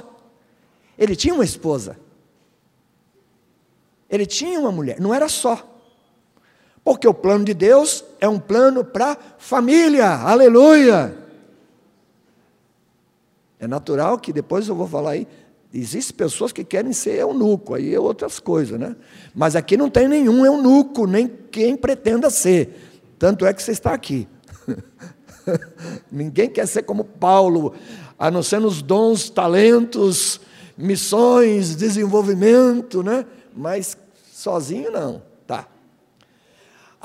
Ele 0.96 1.16
tinha 1.16 1.34
uma 1.34 1.44
esposa. 1.44 1.98
Ele 4.08 4.28
tinha 4.28 4.60
uma 4.60 4.72
mulher, 4.72 5.00
não 5.00 5.12
era 5.12 5.28
só. 5.28 5.68
Porque 6.84 7.08
o 7.08 7.14
plano 7.16 7.44
de 7.44 7.56
Deus 7.56 8.06
é 8.22 8.30
um 8.30 8.40
plano 8.40 8.86
para 8.86 9.18
família, 9.40 10.08
aleluia. 10.08 11.18
É 13.60 13.68
natural 13.68 14.20
que 14.20 14.32
depois 14.32 14.68
eu 14.68 14.76
vou 14.76 14.88
falar 14.88 15.12
aí, 15.12 15.28
existem 15.80 16.16
pessoas 16.16 16.52
que 16.52 16.64
querem 16.64 16.94
ser 16.94 17.20
eunuco, 17.20 17.74
aí 17.74 17.94
é 17.94 18.00
outras 18.00 18.40
coisas, 18.40 18.80
né? 18.80 18.96
Mas 19.34 19.56
aqui 19.56 19.76
não 19.76 19.90
tem 19.90 20.08
nenhum 20.08 20.46
eunuco, 20.46 21.06
nem 21.06 21.28
quem 21.28 21.76
pretenda 21.76 22.30
ser. 22.30 23.14
Tanto 23.20 23.46
é 23.46 23.54
que 23.54 23.62
você 23.62 23.72
está 23.72 23.94
aqui. 23.94 24.28
Ninguém 26.12 26.50
quer 26.50 26.68
ser 26.68 26.84
como 26.84 27.04
Paulo, 27.04 27.74
a 28.18 28.32
não 28.32 28.42
ser 28.42 28.60
nos 28.60 28.82
dons, 28.82 29.30
talentos, 29.30 30.40
missões, 30.78 31.76
desenvolvimento, 31.76 33.04
né? 33.04 33.26
Mas 33.56 33.98
sozinho 34.34 34.92
não. 34.92 35.22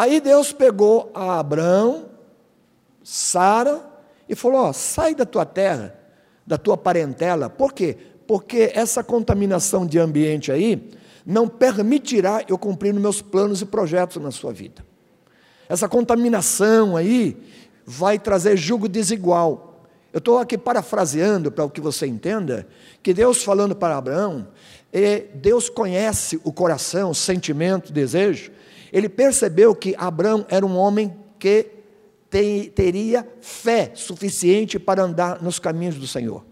Aí 0.01 0.19
Deus 0.19 0.51
pegou 0.51 1.11
a 1.13 1.39
Abraão, 1.39 2.07
Sara, 3.05 3.85
e 4.27 4.35
falou: 4.35 4.63
ó, 4.63 4.73
sai 4.73 5.15
da 5.15 5.27
tua 5.27 5.45
terra, 5.45 5.95
da 6.47 6.57
tua 6.57 6.75
parentela. 6.75 7.51
Por 7.51 7.75
quê? 7.75 7.99
Porque 8.31 8.71
essa 8.77 9.03
contaminação 9.03 9.85
de 9.85 9.99
ambiente 9.99 10.53
aí 10.53 10.89
não 11.27 11.49
permitirá 11.49 12.45
eu 12.47 12.57
cumprir 12.57 12.95
meus 12.95 13.21
planos 13.21 13.61
e 13.61 13.67
projetos 13.67 14.23
na 14.23 14.31
sua 14.31 14.53
vida. 14.53 14.87
Essa 15.69 15.89
contaminação 15.89 16.97
aí 16.97 17.37
vai 17.85 18.21
trazer 18.21 18.57
julgo 18.57 18.89
desigual. 18.89 19.85
Eu 20.13 20.19
estou 20.19 20.39
aqui 20.39 20.57
parafraseando 20.57 21.51
para 21.51 21.65
o 21.65 21.69
que 21.69 21.81
você 21.81 22.07
entenda, 22.07 22.69
que 23.03 23.13
Deus 23.13 23.43
falando 23.43 23.75
para 23.75 23.97
Abraão, 23.97 24.47
Deus 25.35 25.69
conhece 25.69 26.41
o 26.45 26.53
coração, 26.53 27.11
o 27.11 27.15
sentimento, 27.17 27.89
o 27.89 27.93
desejo, 27.93 28.53
ele 28.93 29.09
percebeu 29.09 29.75
que 29.75 29.93
Abraão 29.99 30.47
era 30.49 30.65
um 30.65 30.77
homem 30.77 31.17
que 31.37 31.67
teria 32.77 33.27
fé 33.41 33.91
suficiente 33.93 34.79
para 34.79 35.03
andar 35.03 35.43
nos 35.43 35.59
caminhos 35.59 35.97
do 35.97 36.07
Senhor. 36.07 36.49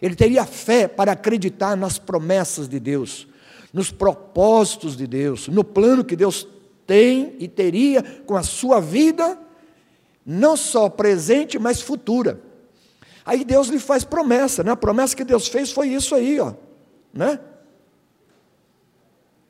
Ele 0.00 0.14
teria 0.14 0.44
fé 0.44 0.86
para 0.86 1.12
acreditar 1.12 1.76
nas 1.76 1.98
promessas 1.98 2.68
de 2.68 2.78
Deus, 2.78 3.26
nos 3.72 3.90
propósitos 3.90 4.96
de 4.96 5.06
Deus, 5.06 5.48
no 5.48 5.64
plano 5.64 6.04
que 6.04 6.16
Deus 6.16 6.46
tem 6.86 7.36
e 7.38 7.48
teria 7.48 8.02
com 8.26 8.36
a 8.36 8.42
sua 8.42 8.80
vida, 8.80 9.38
não 10.24 10.56
só 10.56 10.88
presente, 10.88 11.58
mas 11.58 11.80
futura. 11.80 12.40
Aí 13.24 13.44
Deus 13.44 13.68
lhe 13.68 13.78
faz 13.78 14.04
promessa, 14.04 14.64
né? 14.64 14.70
A 14.70 14.76
promessa 14.76 15.14
que 15.14 15.24
Deus 15.24 15.48
fez 15.48 15.70
foi 15.70 15.88
isso 15.88 16.14
aí, 16.14 16.40
ó, 16.40 16.54
né? 17.12 17.38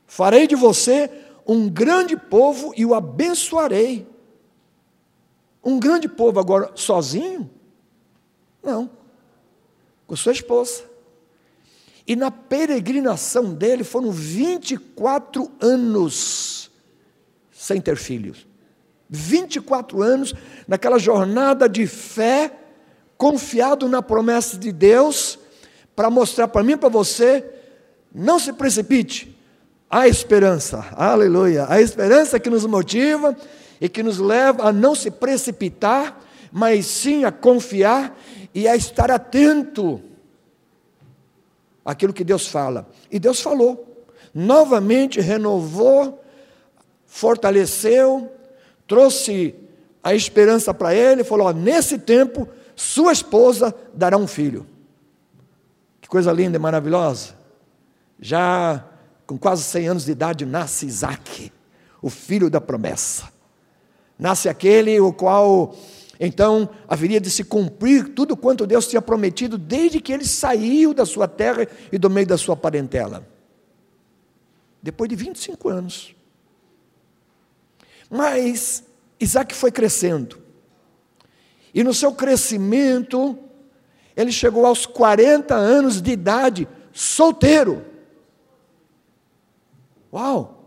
Farei 0.06 0.46
de 0.46 0.56
você 0.56 1.10
um 1.46 1.68
grande 1.68 2.16
povo 2.16 2.72
e 2.76 2.84
o 2.84 2.94
abençoarei. 2.94 4.06
Um 5.62 5.78
grande 5.78 6.08
povo 6.08 6.40
agora 6.40 6.72
sozinho? 6.74 7.48
Não. 8.62 8.97
Com 10.08 10.16
sua 10.16 10.32
esposa. 10.32 10.82
E 12.04 12.16
na 12.16 12.32
peregrinação 12.32 13.54
dele 13.54 13.84
foram 13.84 14.10
24 14.10 15.48
anos 15.60 16.68
sem 17.52 17.80
ter 17.80 17.96
filhos. 17.96 18.46
24 19.10 20.02
anos 20.02 20.34
naquela 20.66 20.98
jornada 20.98 21.68
de 21.68 21.86
fé, 21.86 22.52
confiado 23.16 23.88
na 23.88 24.02
promessa 24.02 24.56
de 24.56 24.72
Deus, 24.72 25.38
para 25.94 26.10
mostrar 26.10 26.48
para 26.48 26.62
mim 26.62 26.72
e 26.72 26.76
para 26.76 26.88
você: 26.88 27.44
não 28.14 28.38
se 28.38 28.52
precipite, 28.52 29.36
a 29.90 30.06
esperança, 30.06 30.84
aleluia, 30.92 31.66
a 31.68 31.80
esperança 31.80 32.38
que 32.38 32.50
nos 32.50 32.64
motiva 32.66 33.36
e 33.80 33.88
que 33.88 34.02
nos 34.02 34.18
leva 34.18 34.68
a 34.68 34.72
não 34.72 34.94
se 34.94 35.10
precipitar, 35.10 36.20
mas 36.50 36.86
sim 36.86 37.24
a 37.24 37.32
confiar 37.32 38.16
e 38.54 38.66
a 38.66 38.76
estar 38.76 39.10
atento 39.10 40.02
aquilo 41.84 42.12
que 42.12 42.24
Deus 42.24 42.46
fala. 42.46 42.88
E 43.10 43.18
Deus 43.18 43.40
falou, 43.40 44.06
novamente 44.34 45.20
renovou, 45.20 46.22
fortaleceu, 47.06 48.30
trouxe 48.86 49.54
a 50.02 50.14
esperança 50.14 50.72
para 50.72 50.94
ele, 50.94 51.24
falou: 51.24 51.52
nesse 51.52 51.98
tempo, 51.98 52.48
sua 52.76 53.12
esposa 53.12 53.74
dará 53.94 54.16
um 54.16 54.26
filho. 54.26 54.66
Que 56.00 56.08
coisa 56.08 56.32
linda 56.32 56.56
e 56.56 56.60
maravilhosa. 56.60 57.36
Já 58.20 58.84
com 59.26 59.36
quase 59.36 59.62
100 59.64 59.88
anos 59.88 60.04
de 60.04 60.12
idade, 60.12 60.46
nasce 60.46 60.86
Isaac, 60.86 61.52
o 62.00 62.08
filho 62.08 62.48
da 62.48 62.60
promessa. 62.60 63.28
Nasce 64.18 64.48
aquele 64.48 64.98
o 64.98 65.12
qual, 65.12 65.76
então, 66.20 66.68
haveria 66.88 67.20
de 67.20 67.30
se 67.30 67.44
cumprir 67.44 68.08
tudo 68.08 68.36
quanto 68.36 68.66
Deus 68.66 68.88
tinha 68.88 69.00
prometido 69.00 69.56
desde 69.56 70.00
que 70.00 70.12
ele 70.12 70.24
saiu 70.24 70.92
da 70.92 71.06
sua 71.06 71.28
terra 71.28 71.68
e 71.92 71.98
do 71.98 72.10
meio 72.10 72.26
da 72.26 72.36
sua 72.36 72.56
parentela. 72.56 73.26
Depois 74.82 75.08
de 75.08 75.14
25 75.14 75.68
anos. 75.68 76.14
Mas 78.10 78.82
Isaac 79.20 79.54
foi 79.54 79.70
crescendo. 79.70 80.40
E 81.72 81.84
no 81.84 81.94
seu 81.94 82.12
crescimento, 82.12 83.38
ele 84.16 84.32
chegou 84.32 84.66
aos 84.66 84.86
40 84.86 85.54
anos 85.54 86.02
de 86.02 86.10
idade, 86.10 86.66
solteiro. 86.92 87.84
Uau! 90.12 90.66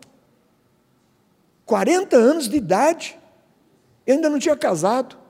40 1.65 2.15
anos 2.15 2.47
de 2.47 2.55
idade, 2.55 3.17
ainda 4.07 4.29
não 4.29 4.39
tinha 4.39 4.55
casado. 4.55 5.20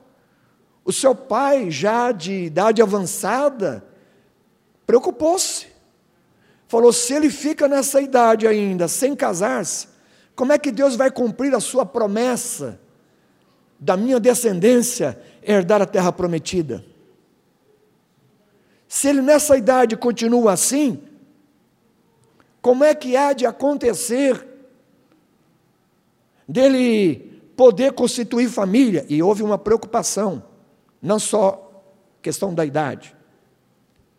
O 0.84 0.92
seu 0.92 1.14
pai, 1.14 1.70
já 1.70 2.10
de 2.10 2.32
idade 2.44 2.82
avançada, 2.82 3.84
preocupou-se. 4.86 5.66
Falou: 6.66 6.92
se 6.92 7.14
ele 7.14 7.30
fica 7.30 7.68
nessa 7.68 8.00
idade 8.00 8.46
ainda, 8.46 8.88
sem 8.88 9.14
casar-se, 9.14 9.88
como 10.34 10.52
é 10.52 10.58
que 10.58 10.72
Deus 10.72 10.96
vai 10.96 11.10
cumprir 11.10 11.54
a 11.54 11.60
sua 11.60 11.84
promessa 11.84 12.80
da 13.78 13.96
minha 13.96 14.18
descendência 14.18 15.20
herdar 15.42 15.82
a 15.82 15.86
terra 15.86 16.10
prometida? 16.12 16.84
Se 18.88 19.08
ele 19.08 19.22
nessa 19.22 19.56
idade 19.56 19.96
continua 19.96 20.52
assim, 20.52 21.02
como 22.60 22.84
é 22.84 22.94
que 22.94 23.16
há 23.16 23.32
de 23.32 23.46
acontecer 23.46 24.46
dele 26.46 27.40
poder 27.56 27.92
constituir 27.92 28.48
família? 28.48 29.04
E 29.08 29.22
houve 29.22 29.42
uma 29.42 29.58
preocupação, 29.58 30.44
não 31.02 31.18
só 31.18 31.82
questão 32.22 32.54
da 32.54 32.64
idade. 32.64 33.14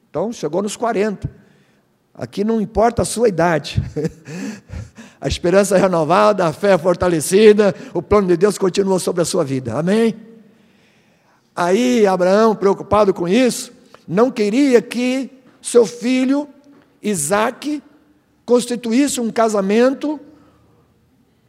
Então, 0.10 0.34
chegou 0.34 0.62
nos 0.62 0.76
40. 0.76 1.30
Aqui 2.14 2.44
não 2.44 2.62
importa 2.62 3.02
a 3.02 3.06
sua 3.06 3.30
idade. 3.30 3.82
a 5.20 5.28
esperança 5.28 5.78
é 5.78 5.80
renovada, 5.80 6.46
a 6.46 6.54
fé 6.54 6.74
é 6.74 6.78
fortalecida, 6.78 7.74
o 7.94 8.02
plano 8.02 8.28
de 8.28 8.38
Deus 8.38 8.58
continua 8.58 9.00
sobre 9.00 9.22
a 9.22 9.26
sua 9.26 9.44
vida. 9.44 9.74
Amém? 9.74 10.16
Aí 11.56 12.06
Abraão, 12.06 12.56
preocupado 12.56 13.14
com 13.14 13.28
isso, 13.28 13.72
não 14.08 14.30
queria 14.30 14.82
que 14.82 15.32
seu 15.62 15.86
filho 15.86 16.48
Isaac 17.02 17.82
constituísse 18.46 19.22
um 19.22 19.32
casamento 19.32 20.20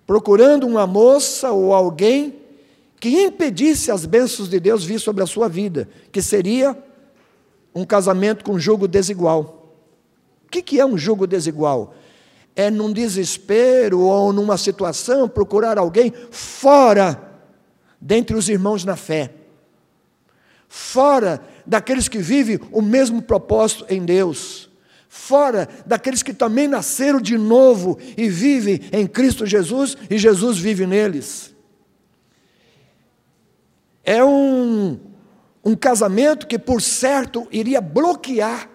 procurando 0.07 0.67
uma 0.67 0.87
moça 0.87 1.51
ou 1.51 1.75
alguém 1.75 2.44
que 3.05 3.23
impedisse 3.23 3.91
as 3.91 4.07
bênçãos 4.07 4.49
de 4.49 4.59
Deus 4.59 4.83
vir 4.83 4.99
sobre 4.99 5.23
a 5.23 5.27
sua 5.27 5.47
vida, 5.47 5.87
que 6.11 6.23
seria 6.23 6.75
um 7.75 7.85
casamento 7.85 8.43
com 8.43 8.59
jugo 8.59 8.89
desigual. 8.89 9.77
O 10.47 10.49
que 10.49 10.81
é 10.81 10.87
um 10.87 10.97
jugo 10.97 11.27
desigual? 11.27 11.95
É 12.57 12.71
num 12.71 12.91
desespero 12.91 14.01
ou 14.01 14.33
numa 14.33 14.57
situação 14.57 15.29
procurar 15.29 15.77
alguém 15.77 16.15
fora 16.31 17.21
dentre 18.01 18.35
os 18.35 18.49
irmãos 18.49 18.87
na 18.87 18.97
fé, 18.97 19.35
fora 20.67 21.45
daqueles 21.67 22.09
que 22.09 22.21
vivem 22.21 22.59
o 22.73 22.81
mesmo 22.81 23.21
propósito 23.21 23.85
em 23.91 24.03
Deus 24.03 24.71
fora 25.07 25.69
daqueles 25.87 26.25
que 26.25 26.35
também 26.35 26.67
nasceram 26.67 27.21
de 27.21 27.39
novo 27.39 27.99
e 28.17 28.29
vivem 28.29 28.81
em 28.93 29.07
Cristo 29.07 29.47
Jesus 29.47 29.97
e 30.11 30.19
Jesus 30.19 30.59
vive 30.59 30.87
neles. 30.89 31.54
É 34.05 34.25
um, 34.25 34.99
um 35.65 35.75
casamento 35.75 36.47
que, 36.47 36.59
por 36.59 36.81
certo, 36.83 37.49
iria 37.51 37.81
bloquear 37.81 38.69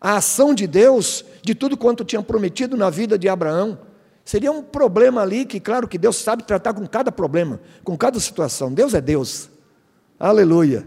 a 0.00 0.16
ação 0.16 0.54
de 0.54 0.66
Deus 0.66 1.24
de 1.42 1.54
tudo 1.54 1.76
quanto 1.76 2.04
tinha 2.04 2.22
prometido 2.22 2.76
na 2.76 2.90
vida 2.90 3.18
de 3.18 3.28
Abraão. 3.28 3.78
Seria 4.24 4.52
um 4.52 4.62
problema 4.62 5.22
ali 5.22 5.44
que, 5.44 5.58
claro, 5.58 5.88
que 5.88 5.98
Deus 5.98 6.16
sabe 6.16 6.44
tratar 6.44 6.74
com 6.74 6.86
cada 6.86 7.10
problema, 7.10 7.60
com 7.82 7.96
cada 7.96 8.20
situação. 8.20 8.72
Deus 8.72 8.94
é 8.94 9.00
Deus. 9.00 9.48
Aleluia. 10.18 10.86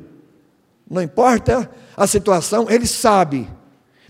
Não 0.89 1.01
importa 1.01 1.69
a 1.97 2.05
situação, 2.05 2.67
Ele 2.69 2.85
sabe 2.85 3.49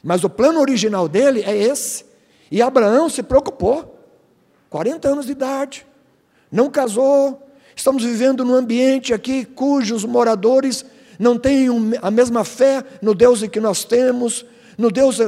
mas 0.05 0.23
o 0.23 0.29
plano 0.29 0.59
original 0.59 1.09
dele 1.09 1.41
é 1.41 1.57
esse. 1.57 2.05
E 2.51 2.61
Abraão 2.61 3.09
se 3.09 3.23
preocupou. 3.23 3.99
40 4.69 5.09
anos 5.09 5.25
de 5.25 5.31
idade, 5.31 5.87
não 6.51 6.69
casou. 6.69 7.44
Estamos 7.75 8.03
vivendo 8.03 8.45
num 8.45 8.55
ambiente 8.55 9.13
aqui 9.13 9.43
cujos 9.43 10.05
moradores 10.05 10.85
não 11.19 11.37
têm 11.37 11.67
a 12.01 12.09
mesma 12.09 12.43
fé 12.43 12.83
no 13.01 13.13
Deus 13.13 13.43
que 13.47 13.59
nós 13.59 13.83
temos, 13.83 14.45
no 14.77 14.91
Deus 14.91 15.19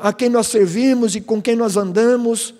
a 0.00 0.12
quem 0.12 0.28
nós 0.28 0.46
servimos 0.48 1.14
e 1.14 1.20
com 1.20 1.40
quem 1.40 1.56
nós 1.56 1.76
andamos, 1.76 2.54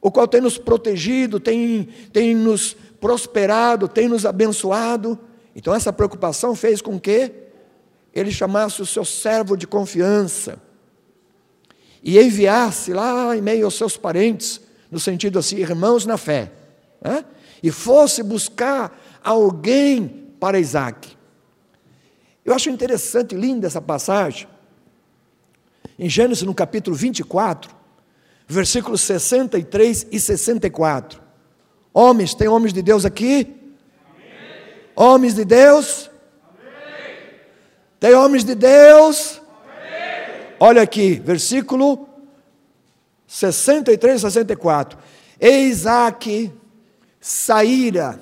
o 0.00 0.10
qual 0.10 0.28
tem 0.28 0.40
nos 0.40 0.58
protegido, 0.58 1.40
tem, 1.40 1.88
tem 2.12 2.34
nos 2.34 2.76
prosperado, 3.00 3.88
tem 3.88 4.08
nos 4.08 4.26
abençoado. 4.26 5.18
Então, 5.54 5.74
essa 5.74 5.92
preocupação 5.92 6.54
fez 6.54 6.80
com 6.80 6.98
que 6.98 7.32
ele 8.12 8.30
chamasse 8.30 8.82
o 8.82 8.86
seu 8.86 9.04
servo 9.04 9.56
de 9.56 9.66
confiança 9.66 10.58
e 12.02 12.18
enviasse 12.18 12.92
lá 12.92 13.36
em 13.36 13.40
meio 13.40 13.64
aos 13.64 13.74
seus 13.74 13.96
parentes, 13.96 14.60
no 14.90 15.00
sentido 15.00 15.38
assim, 15.38 15.56
irmãos 15.56 16.04
na 16.04 16.16
fé, 16.16 16.52
né? 17.00 17.24
E 17.64 17.70
fosse 17.70 18.22
buscar 18.22 18.94
alguém 19.24 20.26
para 20.38 20.58
Isaac. 20.58 21.16
Eu 22.44 22.52
acho 22.52 22.68
interessante, 22.68 23.34
linda 23.34 23.66
essa 23.66 23.80
passagem, 23.80 24.46
em 25.98 26.06
Gênesis 26.06 26.44
no 26.44 26.54
capítulo 26.54 26.94
24, 26.94 27.74
versículos 28.46 29.00
63 29.00 30.08
e 30.12 30.20
64. 30.20 31.22
Homens, 31.94 32.34
tem 32.34 32.48
homens 32.48 32.74
de 32.74 32.82
Deus 32.82 33.06
aqui? 33.06 33.56
Amém. 34.10 34.74
Homens 34.94 35.34
de 35.34 35.46
Deus? 35.46 36.10
Amém. 36.46 37.16
Tem 37.98 38.12
homens 38.12 38.44
de 38.44 38.54
Deus? 38.54 39.40
Olha 40.60 40.82
aqui, 40.82 41.14
versículo 41.14 42.06
63 43.26 44.16
e 44.16 44.20
64. 44.20 44.98
E 45.40 45.68
Isaac 45.68 46.52
saíra 47.26 48.20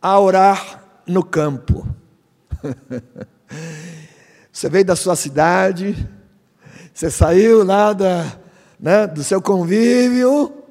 a 0.00 0.18
orar 0.18 0.82
no 1.06 1.22
campo. 1.22 1.86
Você 4.50 4.70
veio 4.70 4.84
da 4.86 4.96
sua 4.96 5.14
cidade, 5.14 6.08
você 6.92 7.10
saiu 7.10 7.64
lá 7.64 7.94
da, 7.94 8.38
né, 8.78 9.06
do 9.06 9.24
seu 9.24 9.40
convívio, 9.40 10.61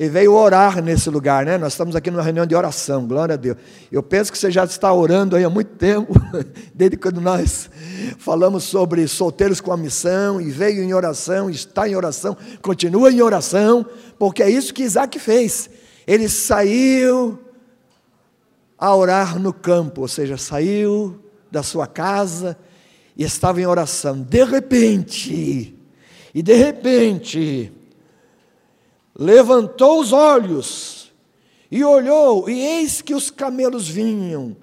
e 0.00 0.08
veio 0.08 0.32
orar 0.32 0.80
nesse 0.80 1.10
lugar, 1.10 1.44
né? 1.44 1.58
Nós 1.58 1.72
estamos 1.72 1.96
aqui 1.96 2.08
numa 2.08 2.22
reunião 2.22 2.46
de 2.46 2.54
oração, 2.54 3.04
glória 3.04 3.32
a 3.32 3.36
Deus. 3.36 3.56
Eu 3.90 4.00
penso 4.00 4.30
que 4.30 4.38
você 4.38 4.48
já 4.48 4.64
está 4.64 4.92
orando 4.92 5.34
aí 5.34 5.42
há 5.42 5.50
muito 5.50 5.72
tempo, 5.72 6.12
desde 6.72 6.96
quando 6.96 7.20
nós 7.20 7.68
falamos 8.16 8.62
sobre 8.62 9.08
solteiros 9.08 9.60
com 9.60 9.72
a 9.72 9.76
missão, 9.76 10.40
e 10.40 10.50
veio 10.50 10.84
em 10.84 10.94
oração, 10.94 11.50
está 11.50 11.88
em 11.88 11.96
oração, 11.96 12.36
continua 12.62 13.10
em 13.10 13.20
oração, 13.20 13.84
porque 14.16 14.40
é 14.40 14.48
isso 14.48 14.72
que 14.72 14.84
Isaac 14.84 15.18
fez. 15.18 15.68
Ele 16.06 16.28
saiu 16.28 17.36
a 18.78 18.94
orar 18.94 19.36
no 19.36 19.52
campo, 19.52 20.02
ou 20.02 20.08
seja, 20.08 20.36
saiu 20.36 21.18
da 21.50 21.64
sua 21.64 21.88
casa 21.88 22.56
e 23.16 23.24
estava 23.24 23.60
em 23.60 23.66
oração. 23.66 24.22
De 24.22 24.44
repente, 24.44 25.76
e 26.32 26.40
de 26.40 26.54
repente, 26.54 27.72
levantou 29.18 30.00
os 30.00 30.12
olhos 30.12 31.12
e 31.70 31.84
olhou, 31.84 32.48
e 32.48 32.60
eis 32.60 33.02
que 33.02 33.14
os 33.14 33.30
camelos 33.30 33.88
vinham. 33.88 34.56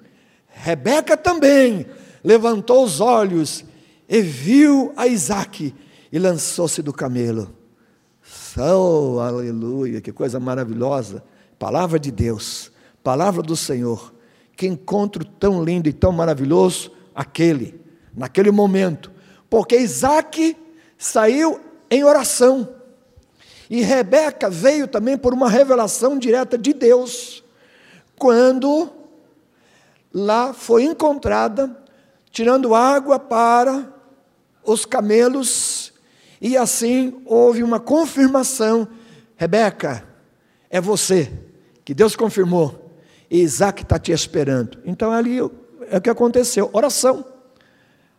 Rebeca 0.48 1.16
também 1.16 1.86
levantou 2.24 2.82
os 2.82 3.00
olhos 3.00 3.64
e 4.08 4.22
viu 4.22 4.92
a 4.96 5.06
Isaac 5.06 5.74
e 6.10 6.18
lançou-se 6.18 6.82
do 6.82 6.92
camelo. 6.92 7.54
Oh, 8.58 9.20
aleluia, 9.20 10.00
que 10.00 10.10
coisa 10.10 10.40
maravilhosa! 10.40 11.22
Palavra 11.58 11.98
de 11.98 12.10
Deus, 12.10 12.72
palavra 13.02 13.42
do 13.42 13.54
Senhor. 13.54 14.14
Que 14.56 14.66
encontro 14.66 15.22
tão 15.24 15.62
lindo 15.62 15.88
e 15.88 15.92
tão 15.92 16.10
maravilhoso 16.10 16.90
aquele, 17.14 17.78
naquele 18.14 18.50
momento. 18.50 19.12
porque 19.48 19.76
Isaac 19.76 20.56
saiu 20.98 21.60
em 21.90 22.02
oração. 22.02 22.75
E 23.68 23.82
Rebeca 23.82 24.48
veio 24.48 24.86
também 24.86 25.18
por 25.18 25.34
uma 25.34 25.48
revelação 25.48 26.18
direta 26.18 26.56
de 26.56 26.72
Deus, 26.72 27.42
quando 28.18 28.90
lá 30.12 30.52
foi 30.52 30.84
encontrada 30.84 31.76
tirando 32.30 32.74
água 32.74 33.18
para 33.18 33.92
os 34.62 34.84
camelos, 34.84 35.92
e 36.40 36.56
assim 36.56 37.22
houve 37.24 37.62
uma 37.62 37.80
confirmação: 37.80 38.86
Rebeca, 39.36 40.06
é 40.68 40.80
você, 40.80 41.32
que 41.84 41.94
Deus 41.94 42.14
confirmou, 42.14 42.94
e 43.30 43.40
Isaac 43.40 43.82
está 43.82 43.98
te 43.98 44.12
esperando. 44.12 44.78
Então 44.84 45.10
ali 45.10 45.38
é 45.90 45.96
o 45.96 46.00
que 46.00 46.10
aconteceu: 46.10 46.68
oração. 46.72 47.24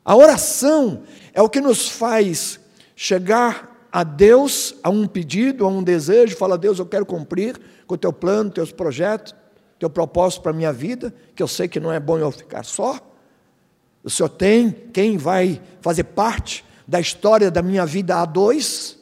A 0.03 0.15
oração 0.15 1.03
é 1.33 1.41
o 1.41 1.49
que 1.49 1.62
nos 1.62 1.89
faz 1.89 2.60
chegar 2.95 3.76
a 3.97 4.03
Deus, 4.03 4.75
a 4.83 4.91
um 4.91 5.07
pedido, 5.07 5.65
a 5.65 5.67
um 5.67 5.81
desejo, 5.81 6.38
fala, 6.38 6.55
Deus, 6.55 6.77
eu 6.77 6.86
quero 6.86 7.03
cumprir 7.03 7.60
com 7.88 7.95
o 7.95 7.97
teu 7.97 8.13
plano, 8.13 8.51
teus 8.51 8.71
projetos, 8.71 9.33
teu 9.79 9.89
propósito 9.89 10.43
para 10.43 10.51
a 10.51 10.53
minha 10.53 10.71
vida, 10.71 11.12
que 11.33 11.41
eu 11.41 11.47
sei 11.47 11.67
que 11.67 11.79
não 11.79 11.91
é 11.91 11.99
bom 11.99 12.15
eu 12.19 12.31
ficar 12.31 12.63
só. 12.63 12.99
O 14.03 14.10
Senhor 14.12 14.29
tem 14.29 14.69
quem 14.69 15.17
vai 15.17 15.60
fazer 15.81 16.03
parte 16.03 16.63
da 16.88 16.99
história 16.99 17.49
da 17.49 17.63
minha 17.63 17.88
vida 17.88 18.17
a 18.17 18.25
dois, 18.25 18.99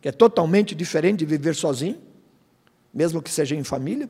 que 0.00 0.08
é 0.08 0.12
totalmente 0.12 0.74
diferente 0.74 1.18
de 1.18 1.26
viver 1.26 1.54
sozinho, 1.54 1.98
mesmo 2.94 3.20
que 3.20 3.30
seja 3.30 3.54
em 3.54 3.64
família. 3.64 4.08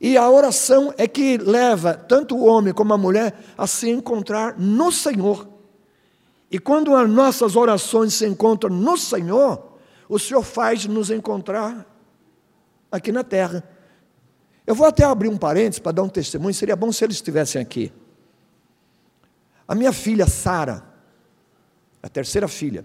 E 0.00 0.16
a 0.16 0.30
oração 0.30 0.94
é 0.96 1.06
que 1.06 1.36
leva 1.36 1.92
tanto 1.92 2.34
o 2.34 2.46
homem 2.46 2.72
como 2.72 2.94
a 2.94 2.96
mulher 2.96 3.38
a 3.54 3.66
se 3.66 3.90
encontrar 3.90 4.58
no 4.58 4.90
Senhor. 4.90 5.51
E 6.52 6.58
quando 6.58 6.94
as 6.94 7.08
nossas 7.08 7.56
orações 7.56 8.12
se 8.12 8.26
encontram 8.26 8.68
no 8.68 8.98
Senhor, 8.98 9.72
o 10.06 10.18
Senhor 10.18 10.42
faz 10.42 10.84
nos 10.84 11.10
encontrar 11.10 11.86
aqui 12.90 13.10
na 13.10 13.24
terra. 13.24 13.66
Eu 14.66 14.74
vou 14.74 14.86
até 14.86 15.02
abrir 15.02 15.30
um 15.30 15.38
parênteses 15.38 15.78
para 15.78 15.92
dar 15.92 16.02
um 16.02 16.10
testemunho, 16.10 16.52
seria 16.52 16.76
bom 16.76 16.92
se 16.92 17.02
eles 17.02 17.16
estivessem 17.16 17.58
aqui. 17.58 17.90
A 19.66 19.74
minha 19.74 19.94
filha 19.94 20.26
Sara, 20.26 20.84
a 22.02 22.08
terceira 22.10 22.46
filha, 22.46 22.84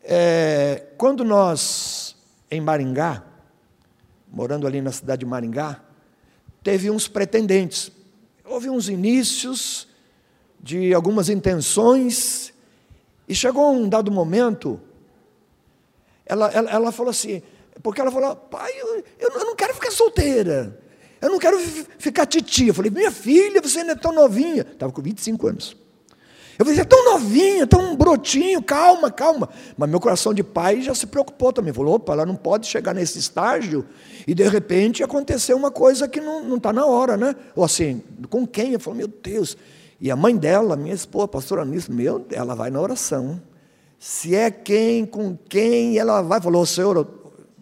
é, 0.00 0.90
quando 0.96 1.24
nós, 1.24 2.16
em 2.48 2.60
Maringá, 2.60 3.24
morando 4.30 4.64
ali 4.64 4.80
na 4.80 4.92
cidade 4.92 5.20
de 5.20 5.26
Maringá, 5.26 5.80
teve 6.62 6.88
uns 6.88 7.08
pretendentes. 7.08 7.90
Houve 8.44 8.70
uns 8.70 8.88
inícios, 8.88 9.88
de 10.64 10.94
algumas 10.94 11.28
intenções, 11.28 12.54
e 13.28 13.34
chegou 13.34 13.70
um 13.70 13.86
dado 13.86 14.10
momento, 14.10 14.80
ela, 16.24 16.50
ela, 16.50 16.70
ela 16.70 16.90
falou 16.90 17.10
assim, 17.10 17.42
porque 17.82 18.00
ela 18.00 18.10
falou, 18.10 18.34
pai, 18.34 18.72
eu, 18.80 19.04
eu 19.18 19.44
não 19.44 19.54
quero 19.54 19.74
ficar 19.74 19.90
solteira, 19.90 20.80
eu 21.20 21.28
não 21.28 21.38
quero 21.38 21.58
ficar 21.98 22.24
titia. 22.24 22.68
Eu 22.68 22.74
falei, 22.74 22.90
minha 22.90 23.10
filha, 23.10 23.60
você 23.60 23.80
ainda 23.80 23.92
é 23.92 23.94
tão 23.94 24.12
novinha. 24.12 24.62
Estava 24.62 24.90
com 24.90 25.02
25 25.02 25.46
anos. 25.46 25.76
Eu 26.58 26.64
falei, 26.64 26.76
você 26.76 26.80
é 26.80 26.84
tão 26.84 27.12
novinha, 27.12 27.66
tão 27.66 27.94
brotinho, 27.94 28.62
calma, 28.62 29.10
calma. 29.10 29.50
Mas 29.76 29.90
meu 29.90 30.00
coração 30.00 30.32
de 30.32 30.42
pai 30.42 30.80
já 30.80 30.94
se 30.94 31.06
preocupou 31.06 31.52
também. 31.52 31.74
Falou, 31.74 31.94
opa, 31.96 32.12
ela 32.14 32.24
não 32.24 32.36
pode 32.36 32.66
chegar 32.66 32.94
nesse 32.94 33.18
estágio 33.18 33.84
e 34.26 34.34
de 34.34 34.48
repente 34.48 35.02
acontecer 35.02 35.52
uma 35.52 35.70
coisa 35.70 36.08
que 36.08 36.20
não 36.22 36.56
está 36.56 36.72
na 36.72 36.86
hora, 36.86 37.18
né? 37.18 37.36
Ou 37.54 37.64
assim, 37.64 38.02
com 38.30 38.46
quem? 38.46 38.72
Eu 38.72 38.80
falei, 38.80 38.98
meu 39.00 39.08
Deus, 39.08 39.56
e 40.00 40.10
a 40.10 40.16
mãe 40.16 40.36
dela, 40.36 40.76
minha 40.76 40.94
esposa, 40.94 41.24
a 41.24 41.28
pastora 41.28 41.64
Nisso, 41.64 41.92
meu, 41.92 42.26
ela 42.30 42.54
vai 42.54 42.70
na 42.70 42.80
oração. 42.80 43.40
Se 43.98 44.34
é 44.34 44.50
quem, 44.50 45.06
com 45.06 45.36
quem, 45.36 45.98
ela 45.98 46.20
vai. 46.20 46.40
Falou, 46.40 46.66
Senhor, 46.66 47.06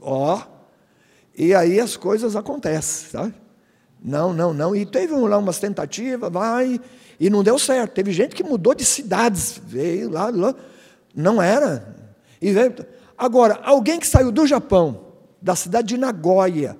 ó. 0.00 0.42
E 1.36 1.54
aí 1.54 1.78
as 1.78 1.96
coisas 1.96 2.34
acontecem, 2.34 3.10
sabe? 3.10 3.34
Não, 4.02 4.32
não, 4.32 4.52
não. 4.52 4.74
E 4.74 4.84
teve 4.84 5.14
lá 5.14 5.38
umas 5.38 5.58
tentativas, 5.58 6.30
vai, 6.32 6.80
e 7.20 7.30
não 7.30 7.42
deu 7.42 7.58
certo. 7.58 7.92
Teve 7.92 8.12
gente 8.12 8.34
que 8.34 8.42
mudou 8.42 8.74
de 8.74 8.84
cidades, 8.84 9.60
veio 9.64 10.10
lá, 10.10 10.30
lá 10.30 10.54
não 11.14 11.40
era. 11.40 11.94
E 12.40 12.50
veio. 12.50 12.74
Agora, 13.16 13.60
alguém 13.62 14.00
que 14.00 14.06
saiu 14.06 14.32
do 14.32 14.46
Japão, 14.46 15.12
da 15.40 15.54
cidade 15.54 15.88
de 15.88 15.96
Nagoya, 15.96 16.76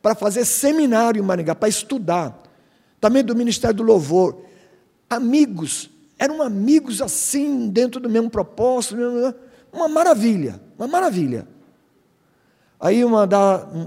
para 0.00 0.14
fazer 0.14 0.44
seminário 0.44 1.20
em 1.20 1.26
Maringá, 1.26 1.54
para 1.54 1.68
estudar, 1.68 2.42
também 3.00 3.24
do 3.24 3.34
Ministério 3.34 3.76
do 3.76 3.82
Louvor, 3.82 4.44
amigos, 5.08 5.90
eram 6.18 6.42
amigos 6.42 7.02
assim, 7.02 7.68
dentro 7.68 8.00
do 8.00 8.08
mesmo 8.08 8.30
propósito, 8.30 8.96
uma 9.72 9.88
maravilha, 9.88 10.60
uma 10.78 10.86
maravilha. 10.86 11.46
Aí 12.80 13.04
uma 13.04 13.28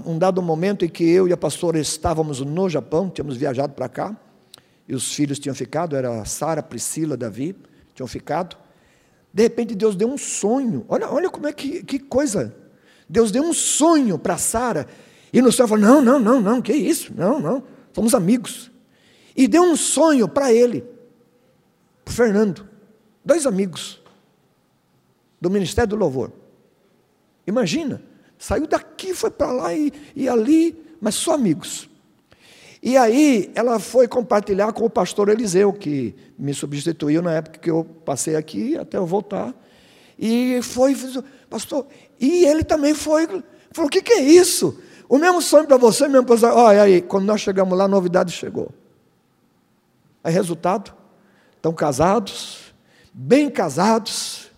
um 0.04 0.18
dado 0.18 0.42
momento 0.42 0.84
em 0.84 0.88
que 0.88 1.04
eu 1.04 1.28
e 1.28 1.32
a 1.32 1.36
pastora 1.36 1.78
estávamos 1.78 2.40
no 2.40 2.68
Japão, 2.68 3.08
tínhamos 3.08 3.36
viajado 3.36 3.72
para 3.72 3.88
cá, 3.88 4.16
e 4.88 4.94
os 4.94 5.12
filhos 5.12 5.38
tinham 5.38 5.54
ficado, 5.54 5.94
era 5.94 6.24
Sara, 6.24 6.62
Priscila, 6.62 7.16
Davi, 7.16 7.54
tinham 7.94 8.08
ficado. 8.08 8.56
De 9.32 9.42
repente 9.42 9.74
Deus 9.74 9.94
deu 9.94 10.08
um 10.08 10.16
sonho. 10.16 10.84
Olha, 10.88 11.10
olha 11.10 11.28
como 11.28 11.46
é 11.46 11.52
que, 11.52 11.82
que 11.82 11.98
coisa. 11.98 12.54
Deus 13.08 13.30
deu 13.30 13.42
um 13.42 13.52
sonho 13.52 14.18
para 14.18 14.38
Sara. 14.38 14.86
E 15.32 15.42
no 15.42 15.52
sonho 15.52 15.68
falou: 15.68 15.84
Não, 15.84 16.00
não, 16.00 16.18
não, 16.18 16.40
não, 16.40 16.62
que 16.62 16.72
isso? 16.72 17.12
Não, 17.14 17.38
não, 17.38 17.62
somos 17.92 18.14
amigos. 18.14 18.70
E 19.36 19.46
deu 19.46 19.62
um 19.62 19.76
sonho 19.76 20.26
para 20.26 20.52
ele 20.52 20.84
para 22.08 22.14
Fernando, 22.14 22.66
dois 23.22 23.46
amigos 23.46 24.00
do 25.38 25.50
Ministério 25.50 25.90
do 25.90 25.96
Louvor. 25.96 26.32
Imagina, 27.46 28.02
saiu 28.38 28.66
daqui, 28.66 29.14
foi 29.14 29.30
para 29.30 29.52
lá 29.52 29.74
e, 29.74 29.92
e 30.16 30.28
ali, 30.28 30.96
mas 31.00 31.14
só 31.14 31.34
amigos. 31.34 31.88
E 32.82 32.96
aí 32.96 33.50
ela 33.54 33.78
foi 33.78 34.08
compartilhar 34.08 34.72
com 34.72 34.84
o 34.84 34.90
pastor 34.90 35.28
Eliseu, 35.28 35.72
que 35.72 36.14
me 36.38 36.54
substituiu 36.54 37.20
na 37.20 37.32
época 37.32 37.58
que 37.58 37.70
eu 37.70 37.84
passei 38.04 38.36
aqui, 38.36 38.76
até 38.76 38.96
eu 38.96 39.04
voltar. 39.04 39.54
E 40.18 40.60
foi, 40.62 40.96
pastor, 41.50 41.86
e 42.18 42.44
ele 42.46 42.64
também 42.64 42.94
foi, 42.94 43.26
falou: 43.72 43.88
o 43.88 43.90
que, 43.90 44.00
que 44.00 44.12
é 44.12 44.22
isso? 44.22 44.80
O 45.08 45.18
mesmo 45.18 45.42
sonho 45.42 45.66
para 45.66 45.76
você, 45.76 46.08
mesmo 46.08 46.26
para 46.26 46.54
Olha 46.54 46.82
aí, 46.82 47.02
quando 47.02 47.24
nós 47.26 47.40
chegamos 47.40 47.76
lá, 47.76 47.84
a 47.84 47.88
novidade 47.88 48.32
chegou. 48.32 48.70
Aí, 50.22 50.32
resultado, 50.32 50.97
estão 51.58 51.72
casados, 51.72 52.72
bem 53.12 53.50
casados. 53.50 54.48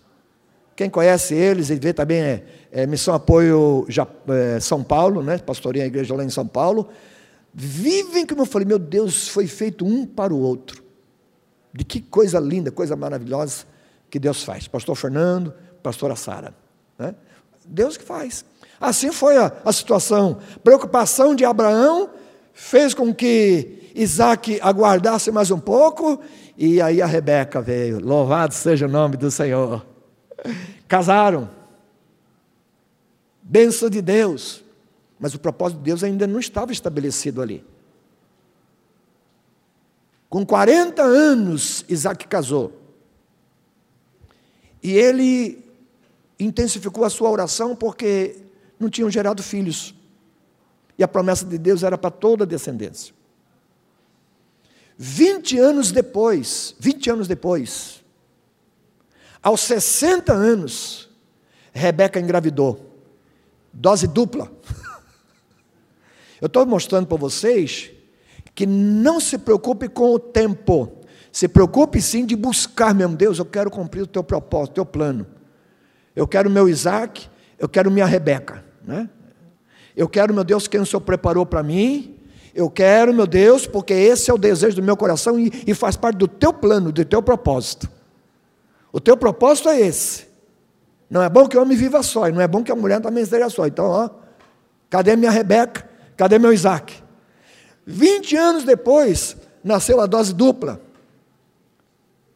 Quem 0.75 0.89
conhece 0.89 1.33
eles 1.33 1.69
e 1.69 1.75
vê 1.75 1.93
também 1.93 2.19
é, 2.19 2.43
é 2.71 2.87
Missão 2.87 3.13
Apoio 3.13 3.85
é, 4.29 4.59
São 4.59 4.83
Paulo, 4.83 5.21
né? 5.21 5.37
pastorinha 5.39 5.83
a 5.83 5.87
igreja 5.87 6.15
lá 6.15 6.23
em 6.23 6.29
São 6.29 6.47
Paulo. 6.47 6.89
Vivem 7.53 8.25
como 8.25 8.43
eu 8.43 8.45
falei, 8.45 8.65
meu 8.65 8.79
Deus, 8.79 9.27
foi 9.27 9.45
feito 9.45 9.85
um 9.85 10.05
para 10.05 10.33
o 10.33 10.39
outro. 10.39 10.83
De 11.73 11.83
que 11.83 12.01
coisa 12.01 12.39
linda, 12.39 12.71
coisa 12.71 12.95
maravilhosa 12.95 13.65
que 14.09 14.19
Deus 14.19 14.43
faz. 14.43 14.67
Pastor 14.67 14.95
Fernando, 14.95 15.53
pastora 15.83 16.15
Sara. 16.15 16.53
Né? 16.97 17.13
Deus 17.65 17.97
que 17.97 18.03
faz. 18.03 18.45
Assim 18.79 19.11
foi 19.11 19.37
a, 19.37 19.51
a 19.65 19.73
situação. 19.73 20.39
Preocupação 20.63 21.35
de 21.35 21.45
Abraão 21.45 22.09
fez 22.53 22.93
com 22.93 23.13
que 23.13 23.91
Isaac 23.95 24.59
aguardasse 24.61 25.31
mais 25.31 25.51
um 25.51 25.59
pouco 25.59 26.21
e 26.57 26.81
aí 26.81 27.01
a 27.01 27.05
Rebeca 27.05 27.61
veio, 27.61 27.99
louvado 27.99 28.53
seja 28.53 28.85
o 28.85 28.89
nome 28.89 29.17
do 29.17 29.31
Senhor. 29.31 29.85
Casaram. 30.87 31.49
Benção 33.41 33.89
de 33.89 34.01
Deus. 34.01 34.63
Mas 35.19 35.33
o 35.33 35.39
propósito 35.39 35.77
de 35.79 35.83
Deus 35.83 36.03
ainda 36.03 36.25
não 36.25 36.39
estava 36.39 36.71
estabelecido 36.71 37.41
ali. 37.41 37.63
Com 40.29 40.45
40 40.45 41.01
anos, 41.01 41.85
Isaac 41.89 42.27
casou. 42.27 42.79
E 44.81 44.93
ele 44.93 45.63
intensificou 46.39 47.03
a 47.03 47.09
sua 47.09 47.29
oração 47.29 47.75
porque 47.75 48.37
não 48.79 48.89
tinham 48.89 49.11
gerado 49.11 49.43
filhos. 49.43 49.93
E 51.01 51.03
a 51.03 51.07
promessa 51.07 51.43
de 51.43 51.57
Deus 51.57 51.81
era 51.81 51.97
para 51.97 52.11
toda 52.11 52.43
a 52.43 52.47
descendência. 52.47 53.11
20 54.95 55.57
anos 55.57 55.91
depois, 55.91 56.75
20 56.79 57.09
anos 57.09 57.27
depois, 57.27 58.03
aos 59.41 59.61
60 59.61 60.31
anos, 60.31 61.09
Rebeca 61.73 62.19
engravidou. 62.19 63.01
Dose 63.73 64.05
dupla. 64.05 64.51
Eu 66.39 66.45
estou 66.45 66.67
mostrando 66.67 67.07
para 67.07 67.17
vocês 67.17 67.89
que 68.53 68.67
não 68.67 69.19
se 69.19 69.39
preocupe 69.39 69.89
com 69.89 70.13
o 70.13 70.19
tempo. 70.19 70.99
Se 71.31 71.47
preocupe 71.47 71.99
sim 71.99 72.27
de 72.27 72.35
buscar 72.35 72.93
mesmo. 72.93 73.15
Deus, 73.15 73.39
eu 73.39 73.45
quero 73.45 73.71
cumprir 73.71 74.01
o 74.01 74.07
teu 74.07 74.23
propósito, 74.23 74.73
o 74.73 74.75
teu 74.75 74.85
plano. 74.85 75.25
Eu 76.15 76.27
quero 76.27 76.47
meu 76.47 76.69
Isaac, 76.69 77.27
eu 77.57 77.67
quero 77.67 77.89
minha 77.89 78.05
Rebeca. 78.05 78.63
Né? 78.83 79.09
Eu 79.95 80.07
quero, 80.07 80.33
meu 80.33 80.43
Deus, 80.43 80.67
quem 80.67 80.79
o 80.79 80.85
Senhor 80.85 81.01
preparou 81.01 81.45
para 81.45 81.61
mim, 81.63 82.17
Eu 82.53 82.69
quero, 82.69 83.13
meu 83.13 83.25
Deus, 83.25 83.65
porque 83.65 83.93
esse 83.93 84.29
é 84.29 84.33
o 84.33 84.37
desejo 84.37 84.75
do 84.75 84.83
meu 84.83 84.97
coração 84.97 85.39
e, 85.39 85.63
e 85.65 85.73
faz 85.73 85.95
parte 85.95 86.17
do 86.17 86.27
teu 86.27 86.51
plano, 86.51 86.91
do 86.91 87.05
teu 87.05 87.21
propósito. 87.21 87.89
O 88.91 88.99
teu 88.99 89.15
propósito 89.15 89.69
é 89.69 89.79
esse. 89.79 90.27
Não 91.09 91.21
é 91.21 91.29
bom 91.29 91.47
que 91.47 91.57
o 91.57 91.61
homem 91.61 91.77
viva 91.77 92.03
só, 92.03 92.27
e 92.27 92.31
não 92.31 92.41
é 92.41 92.47
bom 92.47 92.61
que 92.63 92.71
a 92.71 92.75
mulher 92.75 92.99
também 93.01 93.23
esteja 93.23 93.49
só. 93.49 93.67
Então, 93.67 93.85
ó, 93.85 94.09
cadê 94.89 95.15
minha 95.15 95.31
Rebeca? 95.31 95.89
Cadê 96.17 96.37
meu 96.37 96.51
Isaac? 96.51 96.93
20 97.85 98.35
anos 98.35 98.63
depois, 98.63 99.35
nasceu 99.63 99.99
a 99.99 100.05
dose 100.05 100.33
dupla. 100.33 100.81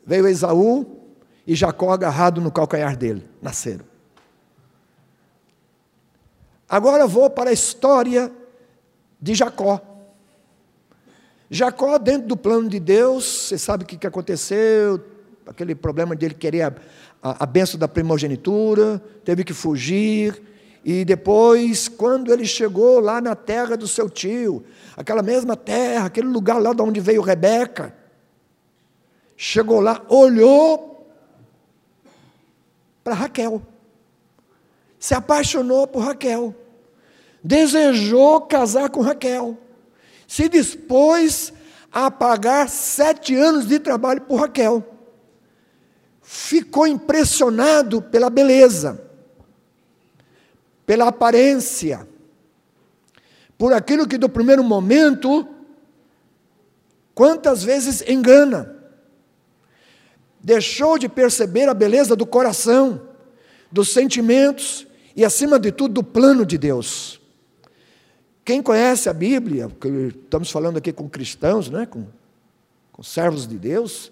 Veio 0.06 0.28
Esaú 0.28 0.86
e 1.46 1.56
Jacó 1.56 1.92
agarrado 1.92 2.42
no 2.42 2.52
calcanhar 2.52 2.96
dele. 2.96 3.28
Nasceram. 3.42 3.95
Agora 6.68 7.06
vou 7.08 7.30
para 7.30 7.52
a 7.52 7.54
história 7.54 8.32
de 9.22 9.36
Jacó. 9.36 9.82
Jacó, 11.50 11.98
dentro 11.98 12.28
do 12.28 12.36
plano 12.36 12.68
de 12.68 12.80
Deus, 12.80 13.26
você 13.26 13.58
sabe 13.58 13.84
o 13.84 13.88
que 13.88 14.08
aconteceu, 14.08 15.00
aquele 15.46 15.76
problema 15.76 16.16
de 16.16 16.26
ele 16.26 16.34
querer 16.34 16.64
a, 16.64 16.74
a, 17.22 17.44
a 17.44 17.46
benção 17.46 17.80
da 17.80 17.88
primogenitura, 17.88 19.02
teve 19.24 19.44
que 19.44 19.54
fugir, 19.54 20.42
e 20.84 21.04
depois, 21.04 21.88
quando 21.88 22.32
ele 22.32 22.46
chegou 22.46 23.00
lá 23.00 23.20
na 23.20 23.36
terra 23.36 23.76
do 23.76 23.88
seu 23.88 24.10
tio, 24.10 24.64
aquela 24.96 25.24
mesma 25.24 25.56
terra, 25.56 26.06
aquele 26.06 26.28
lugar 26.28 26.62
lá 26.62 26.74
de 26.74 26.82
onde 26.84 27.00
veio 27.00 27.22
Rebeca, 27.22 27.96
chegou 29.36 29.80
lá, 29.80 30.04
olhou 30.08 31.10
para 33.04 33.16
Raquel, 33.16 33.62
se 35.06 35.14
apaixonou 35.14 35.86
por 35.86 36.00
Raquel, 36.00 36.56
desejou 37.44 38.42
casar 38.42 38.90
com 38.90 39.02
Raquel, 39.02 39.56
se 40.28 40.50
dispôs 40.50 41.54
a 41.92 42.10
pagar 42.10 42.68
sete 42.68 43.36
anos 43.36 43.68
de 43.68 43.78
trabalho 43.78 44.22
por 44.22 44.38
Raquel. 44.38 44.84
Ficou 46.24 46.88
impressionado 46.88 48.02
pela 48.02 48.32
beleza, 48.32 49.00
pela 50.88 51.10
aparência, 51.10 52.08
por 53.60 53.74
aquilo 53.74 54.08
que 54.08 54.18
do 54.18 54.28
primeiro 54.28 54.64
momento, 54.64 55.48
quantas 57.14 57.64
vezes 57.64 58.02
engana. 58.08 58.76
Deixou 60.42 60.98
de 60.98 61.08
perceber 61.08 61.70
a 61.70 61.76
beleza 61.76 62.16
do 62.16 62.26
coração, 62.26 63.08
dos 63.72 63.94
sentimentos 63.94 64.88
e, 65.16 65.24
acima 65.24 65.60
de 65.60 65.72
tudo, 65.72 65.94
do 65.94 66.04
plano 66.04 66.46
de 66.46 66.58
Deus. 66.58 67.22
Quem 68.44 68.62
conhece 68.62 69.10
a 69.10 69.14
Bíblia, 69.14 69.72
estamos 70.10 70.52
falando 70.52 70.78
aqui 70.78 70.92
com 70.92 71.10
cristãos, 71.10 71.70
né, 71.70 71.86
com, 71.86 72.06
com 72.92 73.02
servos 73.02 73.48
de 73.48 73.58
Deus, 73.58 74.12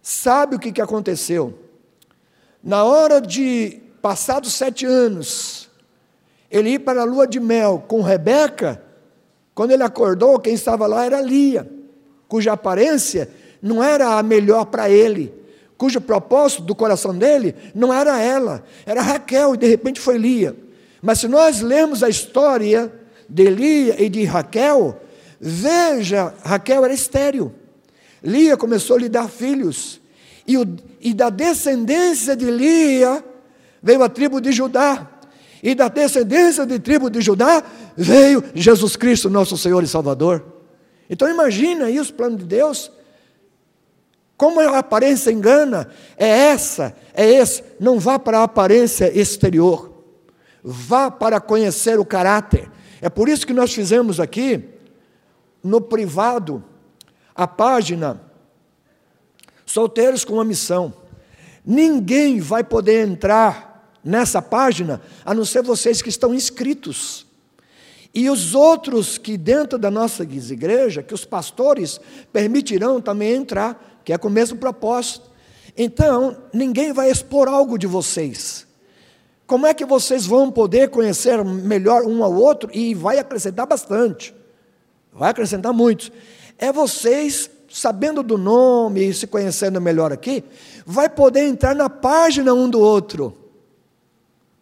sabe 0.00 0.56
o 0.56 0.58
que, 0.58 0.72
que 0.72 0.80
aconteceu. 0.80 1.58
Na 2.62 2.84
hora 2.84 3.20
de, 3.20 3.82
passados 4.00 4.52
sete 4.52 4.86
anos, 4.86 5.68
ele 6.50 6.70
ir 6.70 6.78
para 6.78 7.02
a 7.02 7.04
lua 7.04 7.26
de 7.26 7.40
mel 7.40 7.84
com 7.86 8.00
Rebeca, 8.00 8.82
quando 9.54 9.72
ele 9.72 9.82
acordou, 9.82 10.38
quem 10.38 10.54
estava 10.54 10.86
lá 10.86 11.04
era 11.04 11.20
Lia, 11.20 11.68
cuja 12.28 12.52
aparência 12.52 13.28
não 13.60 13.82
era 13.82 14.18
a 14.18 14.22
melhor 14.22 14.66
para 14.66 14.88
ele, 14.88 15.32
cujo 15.82 16.00
propósito 16.00 16.62
do 16.62 16.76
coração 16.76 17.12
dele 17.12 17.56
não 17.74 17.92
era 17.92 18.16
ela, 18.22 18.62
era 18.86 19.02
Raquel, 19.02 19.54
e 19.54 19.56
de 19.56 19.66
repente 19.66 19.98
foi 19.98 20.16
Lia. 20.16 20.54
Mas 21.02 21.18
se 21.18 21.26
nós 21.26 21.60
lemos 21.60 22.04
a 22.04 22.08
história 22.08 22.92
de 23.28 23.50
Lia 23.50 24.00
e 24.00 24.08
de 24.08 24.22
Raquel, 24.22 25.02
veja, 25.40 26.32
Raquel 26.44 26.84
era 26.84 26.94
estéril. 26.94 27.52
Lia 28.22 28.56
começou 28.56 28.94
a 28.94 29.00
lhe 29.00 29.08
dar 29.08 29.28
filhos, 29.28 30.00
e, 30.46 30.56
o, 30.56 30.64
e 31.00 31.12
da 31.12 31.30
descendência 31.30 32.36
de 32.36 32.48
Lia 32.48 33.24
veio 33.82 34.04
a 34.04 34.08
tribo 34.08 34.40
de 34.40 34.52
Judá, 34.52 35.10
e 35.60 35.74
da 35.74 35.88
descendência 35.88 36.64
de 36.64 36.78
tribo 36.78 37.10
de 37.10 37.20
Judá 37.20 37.60
veio 37.96 38.44
Jesus 38.54 38.94
Cristo, 38.94 39.28
nosso 39.28 39.58
Senhor 39.58 39.82
e 39.82 39.88
Salvador. 39.88 40.44
Então 41.10 41.28
imagina 41.28 41.86
aí 41.86 41.98
os 41.98 42.12
planos 42.12 42.38
de 42.38 42.44
Deus 42.44 42.88
como 44.42 44.58
a 44.58 44.78
aparência 44.78 45.30
engana, 45.30 45.88
é 46.16 46.26
essa, 46.26 46.96
é 47.14 47.24
esse. 47.24 47.62
Não 47.78 48.00
vá 48.00 48.18
para 48.18 48.40
a 48.40 48.42
aparência 48.42 49.16
exterior. 49.16 50.02
Vá 50.64 51.12
para 51.12 51.40
conhecer 51.40 52.00
o 52.00 52.04
caráter. 52.04 52.68
É 53.00 53.08
por 53.08 53.28
isso 53.28 53.46
que 53.46 53.52
nós 53.52 53.72
fizemos 53.72 54.18
aqui, 54.18 54.64
no 55.62 55.80
privado, 55.80 56.60
a 57.32 57.46
página 57.46 58.20
Solteiros 59.64 60.24
com 60.24 60.32
uma 60.32 60.44
Missão. 60.44 60.92
Ninguém 61.64 62.40
vai 62.40 62.64
poder 62.64 63.06
entrar 63.06 63.94
nessa 64.02 64.42
página 64.42 65.00
a 65.24 65.32
não 65.32 65.44
ser 65.44 65.62
vocês 65.62 66.02
que 66.02 66.08
estão 66.08 66.34
inscritos. 66.34 67.28
E 68.12 68.28
os 68.28 68.56
outros 68.56 69.18
que 69.18 69.36
dentro 69.36 69.78
da 69.78 69.88
nossa 69.88 70.24
igreja, 70.24 71.00
que 71.00 71.14
os 71.14 71.24
pastores 71.24 72.00
permitirão 72.32 73.00
também 73.00 73.34
entrar 73.34 73.91
que 74.04 74.12
é 74.12 74.18
com 74.18 74.28
o 74.28 74.30
mesmo 74.30 74.58
propósito. 74.58 75.30
Então, 75.76 76.36
ninguém 76.52 76.92
vai 76.92 77.10
expor 77.10 77.48
algo 77.48 77.78
de 77.78 77.86
vocês. 77.86 78.66
Como 79.46 79.66
é 79.66 79.74
que 79.74 79.84
vocês 79.84 80.26
vão 80.26 80.50
poder 80.50 80.90
conhecer 80.90 81.44
melhor 81.44 82.04
um 82.04 82.22
ao 82.22 82.32
outro? 82.32 82.70
E 82.72 82.94
vai 82.94 83.18
acrescentar 83.18 83.66
bastante. 83.66 84.34
Vai 85.12 85.30
acrescentar 85.30 85.72
muito. 85.72 86.10
É 86.58 86.72
vocês, 86.72 87.50
sabendo 87.68 88.22
do 88.22 88.38
nome 88.38 89.08
e 89.08 89.14
se 89.14 89.26
conhecendo 89.26 89.80
melhor 89.80 90.12
aqui, 90.12 90.44
vai 90.86 91.08
poder 91.08 91.46
entrar 91.46 91.74
na 91.74 91.90
página 91.90 92.54
um 92.54 92.68
do 92.68 92.80
outro. 92.80 93.36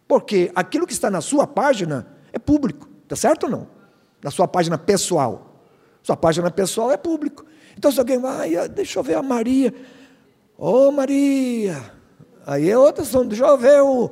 Porque 0.07 0.51
aquilo 0.53 0.85
que 0.85 0.93
está 0.93 1.09
na 1.09 1.21
sua 1.21 1.47
página 1.47 2.05
é 2.33 2.39
público, 2.39 2.89
está 3.03 3.15
certo 3.15 3.45
ou 3.45 3.49
não? 3.49 3.67
Na 4.21 4.29
sua 4.29 4.47
página 4.47 4.77
pessoal. 4.77 5.55
Sua 6.03 6.17
página 6.17 6.51
pessoal 6.51 6.91
é 6.91 6.97
público. 6.97 7.45
Então, 7.77 7.91
se 7.91 7.99
alguém 7.99 8.19
vai, 8.19 8.55
ah, 8.55 8.67
deixa 8.67 8.99
eu 8.99 9.03
ver 9.03 9.15
a 9.15 9.23
Maria. 9.23 9.73
Ô 10.57 10.87
oh, 10.87 10.91
Maria! 10.91 11.77
Aí 12.45 12.69
é 12.69 12.77
outra 12.77 13.03
som, 13.03 13.25
deixa 13.25 13.45
eu 13.45 13.57
ver 13.57 13.81
o, 13.81 14.11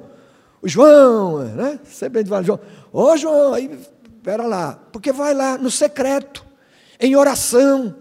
o 0.61 0.67
João, 0.67 1.39
né? 1.39 1.79
Sempre 1.83 2.21
a 2.21 2.41
João. 2.41 2.59
Ô 2.91 3.03
oh, 3.03 3.17
João, 3.17 3.53
aí, 3.53 3.79
espera 4.17 4.45
lá. 4.45 4.79
Porque 4.91 5.11
vai 5.11 5.33
lá 5.33 5.57
no 5.57 5.71
secreto, 5.71 6.45
em 6.99 7.15
oração. 7.15 7.95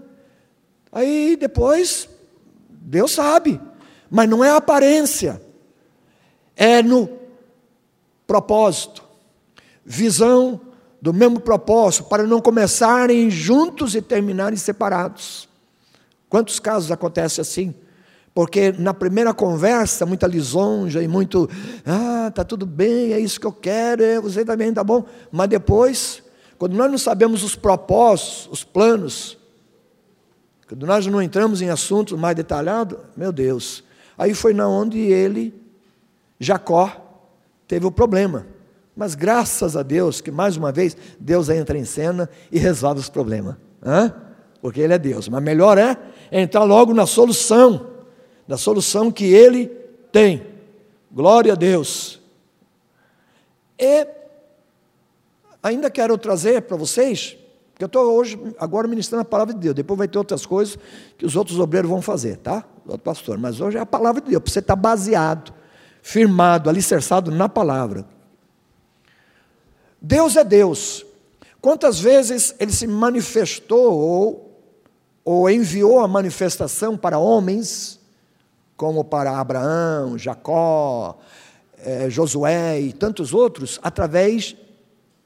Aí 0.92 1.36
depois, 1.36 2.08
Deus 2.68 3.12
sabe. 3.12 3.60
Mas 4.10 4.28
não 4.28 4.42
é 4.42 4.50
a 4.50 4.56
aparência. 4.56 5.40
É 6.56 6.82
no 6.82 7.08
propósito. 8.26 9.02
Visão 9.84 10.60
do 11.00 11.14
mesmo 11.14 11.40
propósito, 11.40 12.04
para 12.04 12.24
não 12.24 12.40
começarem 12.40 13.30
juntos 13.30 13.94
e 13.94 14.02
terminarem 14.02 14.56
separados. 14.56 15.47
Quantos 16.28 16.60
casos 16.60 16.90
acontece 16.90 17.40
assim? 17.40 17.74
Porque 18.34 18.72
na 18.72 18.94
primeira 18.94 19.34
conversa, 19.34 20.06
muita 20.06 20.26
lisonja 20.26 21.02
e 21.02 21.08
muito, 21.08 21.48
ah, 21.84 22.30
tá 22.32 22.44
tudo 22.44 22.64
bem, 22.64 23.12
é 23.12 23.18
isso 23.18 23.40
que 23.40 23.46
eu 23.46 23.52
quero, 23.52 24.02
é, 24.02 24.20
você 24.20 24.44
também 24.44 24.72
tá 24.72 24.84
bom. 24.84 25.04
Mas 25.32 25.48
depois, 25.48 26.22
quando 26.56 26.76
nós 26.76 26.90
não 26.90 26.98
sabemos 26.98 27.42
os 27.42 27.56
propósitos, 27.56 28.48
os 28.50 28.62
planos, 28.62 29.38
quando 30.68 30.86
nós 30.86 31.06
não 31.06 31.20
entramos 31.20 31.62
em 31.62 31.70
assuntos 31.70 32.18
mais 32.18 32.36
detalhados, 32.36 32.98
meu 33.16 33.32
Deus, 33.32 33.82
aí 34.16 34.34
foi 34.34 34.52
na 34.52 34.68
onde 34.68 34.98
ele, 34.98 35.54
Jacó, 36.38 36.92
teve 37.66 37.86
o 37.86 37.90
problema. 37.90 38.46
Mas 38.94 39.14
graças 39.14 39.76
a 39.76 39.82
Deus 39.82 40.20
que 40.20 40.30
mais 40.30 40.56
uma 40.56 40.72
vez 40.72 40.96
Deus 41.18 41.48
entra 41.48 41.78
em 41.78 41.84
cena 41.84 42.28
e 42.50 42.58
resolve 42.58 43.00
os 43.00 43.08
problemas. 43.08 43.56
Hã? 43.84 44.12
Porque 44.60 44.80
Ele 44.80 44.92
é 44.92 44.98
Deus. 44.98 45.28
Mas 45.28 45.42
melhor 45.42 45.78
é 45.78 45.96
entrar 46.30 46.64
logo 46.64 46.92
na 46.94 47.06
solução, 47.06 47.88
na 48.46 48.56
solução 48.56 49.10
que 49.10 49.24
Ele 49.24 49.66
tem. 50.12 50.46
Glória 51.10 51.52
a 51.52 51.56
Deus. 51.56 52.20
E 53.78 54.06
ainda 55.62 55.90
quero 55.90 56.16
trazer 56.18 56.62
para 56.62 56.76
vocês, 56.76 57.36
que 57.74 57.84
eu 57.84 57.86
estou 57.86 58.12
hoje, 58.12 58.38
agora 58.58 58.88
ministrando 58.88 59.22
a 59.22 59.24
palavra 59.24 59.54
de 59.54 59.60
Deus, 59.60 59.74
depois 59.74 59.98
vai 59.98 60.08
ter 60.08 60.18
outras 60.18 60.44
coisas 60.44 60.78
que 61.16 61.24
os 61.24 61.36
outros 61.36 61.58
obreiros 61.58 61.90
vão 61.90 62.02
fazer, 62.02 62.36
tá? 62.38 62.64
Outro 62.86 63.02
pastor, 63.02 63.38
mas 63.38 63.60
hoje 63.60 63.76
é 63.76 63.80
a 63.80 63.86
palavra 63.86 64.20
de 64.20 64.30
Deus, 64.30 64.42
para 64.42 64.52
você 64.52 64.58
estar 64.58 64.76
baseado, 64.76 65.52
firmado, 66.02 66.68
alicerçado 66.68 67.30
na 67.30 67.48
palavra. 67.48 68.04
Deus 70.00 70.36
é 70.36 70.44
Deus. 70.44 71.04
Quantas 71.60 72.00
vezes 72.00 72.54
ele 72.58 72.72
se 72.72 72.86
manifestou 72.86 73.92
ou 73.92 74.47
ou 75.30 75.50
enviou 75.50 76.00
a 76.00 76.08
manifestação 76.08 76.96
para 76.96 77.18
homens, 77.18 78.00
como 78.78 79.04
para 79.04 79.38
Abraão, 79.38 80.16
Jacó, 80.16 81.18
eh, 81.76 82.08
Josué 82.08 82.80
e 82.80 82.94
tantos 82.94 83.34
outros, 83.34 83.78
através 83.82 84.56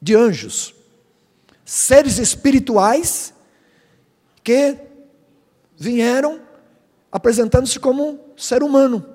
de 0.01 0.13
anjos. 0.13 0.75
seres 1.63 2.17
espirituais 2.17 3.33
que 4.43 4.75
vieram 5.77 6.41
apresentando-se 7.09 7.79
como 7.79 8.03
um 8.09 8.19
ser 8.35 8.61
humano. 8.61 9.05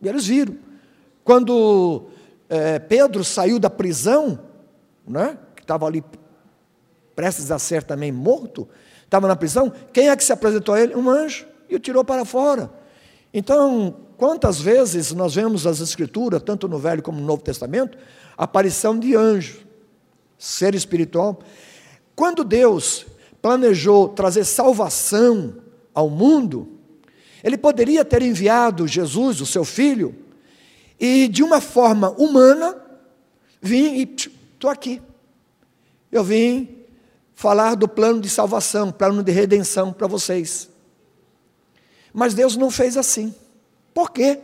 E 0.00 0.08
eles 0.08 0.24
viram. 0.24 0.56
Quando 1.24 2.06
é, 2.48 2.78
Pedro 2.78 3.24
saiu 3.24 3.58
da 3.58 3.68
prisão, 3.68 4.38
né, 5.04 5.36
que 5.56 5.62
estava 5.62 5.84
ali 5.84 6.04
prestes 7.16 7.50
a 7.50 7.58
ser 7.58 7.82
também 7.82 8.12
morto, 8.12 8.68
estava 9.08 9.26
na 9.26 9.34
prisão, 9.34 9.72
quem 9.92 10.10
é 10.10 10.16
que 10.16 10.22
se 10.22 10.32
apresentou 10.32 10.74
a 10.74 10.80
ele? 10.80 10.94
Um 10.94 11.08
anjo, 11.08 11.46
e 11.68 11.74
o 11.74 11.80
tirou 11.80 12.04
para 12.04 12.24
fora. 12.26 12.70
Então, 13.32 13.96
quantas 14.18 14.60
vezes 14.60 15.12
nós 15.12 15.34
vemos 15.34 15.66
as 15.66 15.80
Escrituras, 15.80 16.42
tanto 16.42 16.68
no 16.68 16.78
Velho 16.78 17.02
como 17.02 17.18
no 17.18 17.26
Novo 17.26 17.42
Testamento, 17.42 17.96
aparição 18.36 18.98
de 18.98 19.16
anjo, 19.16 19.60
ser 20.38 20.74
espiritual. 20.74 21.40
Quando 22.14 22.44
Deus 22.44 23.06
planejou 23.40 24.08
trazer 24.08 24.44
salvação 24.44 25.56
ao 25.94 26.10
mundo, 26.10 26.68
ele 27.42 27.56
poderia 27.56 28.04
ter 28.04 28.22
enviado 28.22 28.86
Jesus, 28.86 29.40
o 29.40 29.46
seu 29.46 29.64
filho, 29.64 30.14
e 31.00 31.28
de 31.28 31.42
uma 31.42 31.60
forma 31.60 32.10
humana, 32.10 32.76
vim 33.60 33.94
e 33.94 34.02
estou 34.02 34.68
aqui. 34.68 35.00
Eu 36.10 36.22
vim 36.22 36.77
falar 37.38 37.76
do 37.76 37.86
plano 37.86 38.20
de 38.20 38.28
salvação, 38.28 38.90
plano 38.90 39.22
de 39.22 39.30
redenção 39.30 39.92
para 39.92 40.08
vocês. 40.08 40.68
Mas 42.12 42.34
Deus 42.34 42.56
não 42.56 42.68
fez 42.68 42.96
assim. 42.96 43.32
Por 43.94 44.10
quê? 44.10 44.40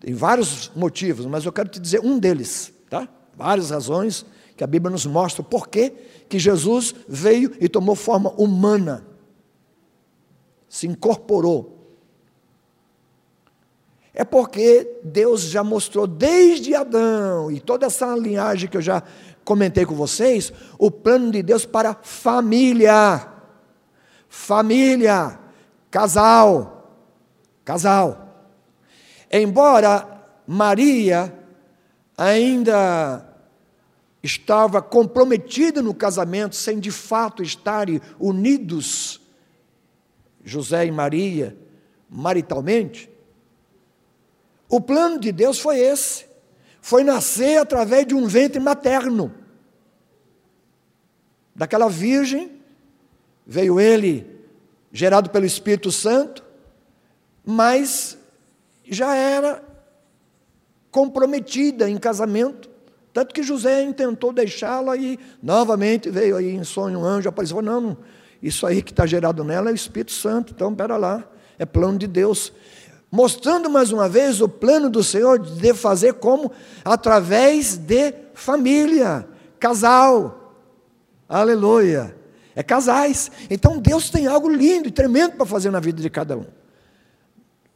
Tem 0.00 0.14
vários 0.14 0.72
motivos, 0.74 1.26
mas 1.26 1.44
eu 1.44 1.52
quero 1.52 1.68
te 1.68 1.78
dizer 1.78 2.00
um 2.00 2.18
deles, 2.18 2.72
tá? 2.88 3.06
Várias 3.36 3.68
razões 3.68 4.24
que 4.56 4.64
a 4.64 4.66
Bíblia 4.66 4.90
nos 4.90 5.04
mostra 5.04 5.42
por 5.42 5.68
que 5.68 5.92
Jesus 6.30 6.94
veio 7.06 7.54
e 7.60 7.68
tomou 7.68 7.94
forma 7.94 8.30
humana 8.38 9.06
se 10.66 10.86
incorporou. 10.86 11.76
É 14.14 14.24
porque 14.24 14.98
Deus 15.04 15.42
já 15.42 15.62
mostrou 15.62 16.06
desde 16.06 16.74
Adão 16.74 17.50
e 17.50 17.60
toda 17.60 17.84
essa 17.84 18.16
linhagem 18.16 18.66
que 18.66 18.78
eu 18.78 18.80
já 18.80 19.02
comentei 19.46 19.86
com 19.86 19.94
vocês, 19.94 20.52
o 20.76 20.90
plano 20.90 21.30
de 21.30 21.40
Deus 21.40 21.64
para 21.64 21.94
família. 21.94 23.28
Família, 24.28 25.38
casal, 25.88 27.00
casal. 27.64 28.50
Embora 29.30 30.26
Maria 30.46 31.32
ainda 32.18 33.24
estava 34.20 34.82
comprometida 34.82 35.80
no 35.80 35.94
casamento, 35.94 36.56
sem 36.56 36.80
de 36.80 36.90
fato 36.90 37.40
estarem 37.40 38.00
unidos 38.18 39.20
José 40.44 40.86
e 40.86 40.90
Maria 40.90 41.56
maritalmente, 42.10 43.08
o 44.68 44.80
plano 44.80 45.20
de 45.20 45.30
Deus 45.30 45.60
foi 45.60 45.78
esse: 45.78 46.25
foi 46.86 47.02
nascer 47.02 47.58
através 47.58 48.06
de 48.06 48.14
um 48.14 48.28
ventre 48.28 48.60
materno. 48.60 49.34
Daquela 51.52 51.88
virgem, 51.88 52.62
veio 53.44 53.80
ele, 53.80 54.24
gerado 54.92 55.28
pelo 55.30 55.44
Espírito 55.44 55.90
Santo, 55.90 56.44
mas 57.44 58.16
já 58.88 59.16
era 59.16 59.64
comprometida 60.88 61.90
em 61.90 61.98
casamento, 61.98 62.70
tanto 63.12 63.34
que 63.34 63.42
José 63.42 63.82
intentou 63.82 64.32
deixá-la 64.32 64.96
e 64.96 65.18
novamente 65.42 66.08
veio 66.08 66.36
aí 66.36 66.54
em 66.54 66.62
sonho 66.62 67.00
um 67.00 67.04
anjo, 67.04 67.28
apareceu, 67.28 67.60
não, 67.60 67.80
não 67.80 67.96
isso 68.40 68.64
aí 68.64 68.80
que 68.80 68.92
está 68.92 69.04
gerado 69.04 69.42
nela 69.42 69.70
é 69.70 69.72
o 69.72 69.74
Espírito 69.74 70.12
Santo. 70.12 70.52
Então, 70.54 70.70
espera 70.70 70.96
lá, 70.96 71.28
é 71.58 71.66
plano 71.66 71.98
de 71.98 72.06
Deus. 72.06 72.52
Mostrando 73.16 73.70
mais 73.70 73.90
uma 73.92 74.10
vez 74.10 74.42
o 74.42 74.48
plano 74.48 74.90
do 74.90 75.02
Senhor 75.02 75.38
de 75.38 75.72
fazer 75.72 76.12
como? 76.12 76.52
Através 76.84 77.74
de 77.74 78.12
família, 78.34 79.26
casal. 79.58 80.54
Aleluia. 81.26 82.14
É 82.54 82.62
casais. 82.62 83.30
Então 83.48 83.78
Deus 83.78 84.10
tem 84.10 84.26
algo 84.26 84.50
lindo 84.50 84.88
e 84.88 84.90
tremendo 84.90 85.34
para 85.36 85.46
fazer 85.46 85.70
na 85.70 85.80
vida 85.80 86.02
de 86.02 86.10
cada 86.10 86.36
um. 86.36 86.44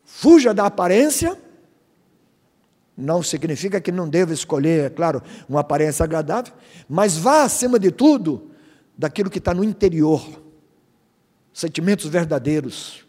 Fuja 0.05 0.53
da 0.53 0.67
aparência. 0.67 1.39
Não 2.95 3.23
significa 3.23 3.81
que 3.81 3.91
não 3.91 4.11
deva 4.11 4.35
escolher, 4.35 4.85
é 4.85 4.91
claro, 4.91 5.23
uma 5.49 5.61
aparência 5.61 6.05
agradável, 6.05 6.53
mas 6.87 7.17
vá 7.17 7.45
acima 7.45 7.79
de 7.79 7.91
tudo 7.91 8.51
daquilo 8.95 9.31
que 9.31 9.39
está 9.39 9.55
no 9.55 9.65
interior 9.65 10.23
sentimentos 11.51 12.05
verdadeiros, 12.07 13.07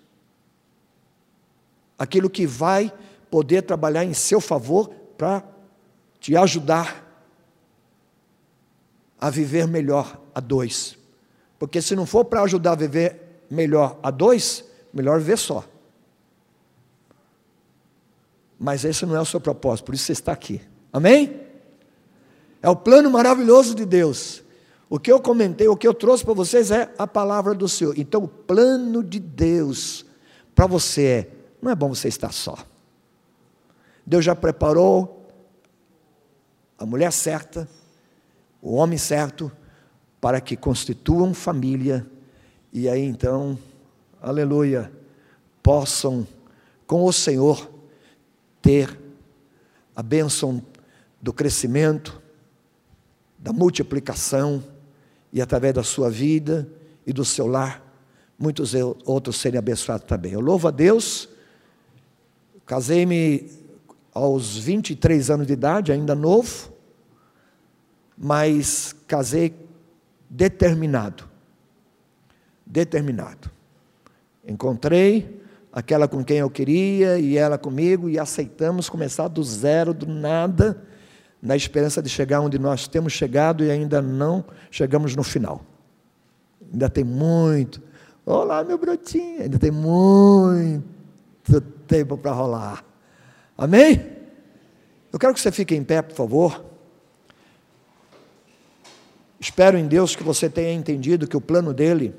aquilo 2.02 2.30
que 2.30 2.48
vai 2.48 2.92
poder 3.30 3.62
trabalhar 3.62 4.04
em 4.04 4.14
seu 4.14 4.42
favor 4.42 4.90
para 5.18 5.44
te 6.20 6.36
ajudar 6.36 7.08
a 9.20 9.30
viver 9.30 9.68
melhor 9.68 10.20
a 10.34 10.40
dois. 10.40 10.98
Porque 11.60 11.82
se 11.82 11.96
não 11.96 12.06
for 12.06 12.26
para 12.26 12.42
ajudar 12.42 12.72
a 12.72 12.76
viver 12.76 13.44
melhor 13.50 14.00
a 14.02 14.10
dois, 14.10 14.64
melhor 14.92 15.20
viver 15.20 15.38
só. 15.38 15.64
Mas 18.58 18.84
esse 18.84 19.06
não 19.06 19.16
é 19.16 19.22
o 19.22 19.26
seu 19.26 19.40
propósito, 19.40 19.86
por 19.86 19.96
isso 19.96 20.06
você 20.06 20.14
está 20.14 20.32
aqui. 20.32 20.62
Amém? 20.92 21.40
É 22.62 22.70
o 22.70 22.76
plano 22.76 23.10
maravilhoso 23.12 23.76
de 23.76 23.86
Deus 23.86 24.44
o 24.92 25.00
que 25.00 25.10
eu 25.10 25.22
comentei, 25.22 25.70
o 25.70 25.78
que 25.78 25.88
eu 25.88 25.94
trouxe 25.94 26.22
para 26.22 26.34
vocês 26.34 26.70
é 26.70 26.94
a 26.98 27.08
palavra 27.08 27.56
do 27.56 27.66
Senhor. 27.70 27.98
Então, 27.98 28.26
o 28.26 28.28
plano 28.28 29.02
de 29.02 29.22
Deus 29.22 30.06
para 30.54 30.68
você 30.68 31.04
é: 31.06 31.28
não 31.62 31.72
é 31.72 31.76
bom 31.76 31.90
você 31.94 32.08
estar 32.08 32.32
só. 32.32 32.58
Deus 34.06 34.26
já 34.26 34.36
preparou 34.36 35.28
a 36.78 36.86
mulher 36.86 37.12
certa, 37.12 37.68
o 38.62 38.76
homem 38.76 38.98
certo, 38.98 39.52
para 40.20 40.42
que 40.42 40.56
constituam 40.56 41.34
família 41.34 42.06
e 42.74 42.88
aí 42.88 43.04
então, 43.04 43.60
aleluia, 44.22 44.92
possam 45.62 46.26
com 46.88 47.04
o 47.04 47.12
Senhor 47.12 47.70
ter 48.62 48.98
a 49.94 50.02
bênção 50.02 50.64
do 51.22 51.34
crescimento, 51.34 52.22
da 53.38 53.52
multiplicação, 53.52 54.64
e 55.34 55.42
através 55.42 55.74
da 55.74 55.84
sua 55.84 56.10
vida 56.10 56.68
e 57.06 57.12
do 57.12 57.26
seu 57.26 57.48
lar, 57.48 57.84
muitos 58.38 58.74
outros 59.06 59.38
serem 59.38 59.58
abençoados 59.58 60.08
também. 60.08 60.32
Eu 60.32 60.42
louvo 60.42 60.68
a 60.68 60.72
Deus, 60.72 61.30
casei-me 62.72 63.52
aos 64.14 64.58
23 64.58 65.30
anos 65.30 65.46
de 65.46 65.52
idade, 65.52 65.92
ainda 65.92 66.16
novo, 66.16 66.72
mas 68.18 68.96
casei 69.06 69.54
determinado. 70.30 71.26
Determinado. 72.66 73.52
Encontrei 74.48 75.44
aquela 75.70 76.08
com 76.08 76.24
quem 76.24 76.38
eu 76.38 76.50
queria 76.50 77.20
e 77.20 77.38
ela 77.38 77.58
comigo 77.58 78.08
e 78.08 78.18
aceitamos 78.18 78.88
começar 78.88 79.28
do 79.28 79.44
zero, 79.44 79.94
do 79.94 80.06
nada 80.06 80.82
na 81.42 81.58
esperança 81.58 82.02
de 82.02 82.08
chegar 82.08 82.40
onde 82.40 82.58
nós 82.58 82.88
temos 82.88 83.12
chegado 83.12 83.66
e 83.66 83.70
ainda 83.70 84.02
não 84.02 84.46
chegamos 84.70 85.14
no 85.14 85.24
final. 85.24 85.62
Ainda 86.72 86.90
tem 86.90 87.04
muito. 87.04 87.82
Olá, 88.26 88.64
meu 88.64 88.78
brotinho, 88.78 89.42
ainda 89.42 89.60
tem 89.60 89.72
muito 89.72 90.82
tempo 91.92 92.18
para 92.18 92.32
rolar. 92.32 92.86
Amém? 93.58 94.02
Eu 95.12 95.20
quero 95.20 95.34
que 95.34 95.42
você 95.42 95.52
fique 95.52 95.76
em 95.76 95.84
pé, 95.84 96.02
por 96.02 96.16
favor. 96.16 96.64
Espero 99.38 99.78
em 99.78 99.86
Deus 99.86 100.16
que 100.16 100.24
você 100.24 100.50
tenha 100.50 100.72
entendido 100.72 101.28
que 101.28 101.36
o 101.36 101.42
plano 101.42 101.74
dele, 101.74 102.16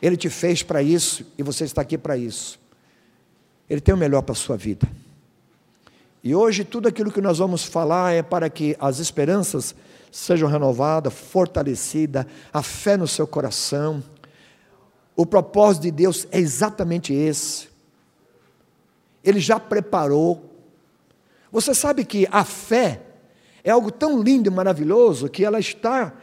ele 0.00 0.16
te 0.16 0.30
fez 0.30 0.62
para 0.62 0.80
isso 0.80 1.26
e 1.36 1.42
você 1.42 1.64
está 1.64 1.82
aqui 1.82 1.98
para 1.98 2.16
isso. 2.16 2.60
Ele 3.68 3.80
tem 3.80 3.92
o 3.92 3.98
melhor 3.98 4.22
para 4.22 4.32
a 4.32 4.36
sua 4.36 4.56
vida. 4.56 4.86
E 6.22 6.32
hoje 6.32 6.62
tudo 6.62 6.86
aquilo 6.86 7.10
que 7.10 7.20
nós 7.20 7.38
vamos 7.38 7.64
falar 7.64 8.12
é 8.12 8.22
para 8.22 8.48
que 8.48 8.76
as 8.78 9.00
esperanças 9.00 9.74
sejam 10.12 10.48
renovadas, 10.48 11.12
fortalecidas, 11.12 12.26
a 12.52 12.62
fé 12.62 12.96
no 12.96 13.08
seu 13.08 13.26
coração. 13.26 14.00
O 15.16 15.26
propósito 15.26 15.82
de 15.82 15.90
Deus 15.90 16.28
é 16.30 16.38
exatamente 16.38 17.12
esse. 17.12 17.68
Ele 19.22 19.40
já 19.40 19.58
preparou. 19.58 20.44
Você 21.50 21.74
sabe 21.74 22.04
que 22.04 22.28
a 22.30 22.44
fé 22.44 23.02
é 23.64 23.70
algo 23.70 23.90
tão 23.90 24.22
lindo 24.22 24.48
e 24.48 24.52
maravilhoso 24.52 25.28
que 25.28 25.44
ela 25.44 25.58
está 25.58 26.14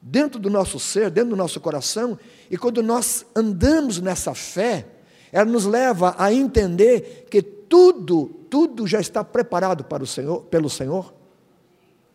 dentro 0.00 0.38
do 0.38 0.48
nosso 0.48 0.78
ser, 0.78 1.10
dentro 1.10 1.30
do 1.30 1.36
nosso 1.36 1.60
coração, 1.60 2.16
e 2.48 2.56
quando 2.56 2.80
nós 2.82 3.26
andamos 3.34 4.00
nessa 4.00 4.34
fé, 4.34 4.86
ela 5.32 5.44
nos 5.44 5.64
leva 5.64 6.14
a 6.16 6.32
entender 6.32 7.26
que 7.28 7.42
tudo, 7.42 8.26
tudo 8.48 8.86
já 8.86 9.00
está 9.00 9.24
preparado 9.24 9.82
para 9.82 10.04
o 10.04 10.06
Senhor, 10.06 10.42
pelo 10.42 10.70
Senhor. 10.70 11.12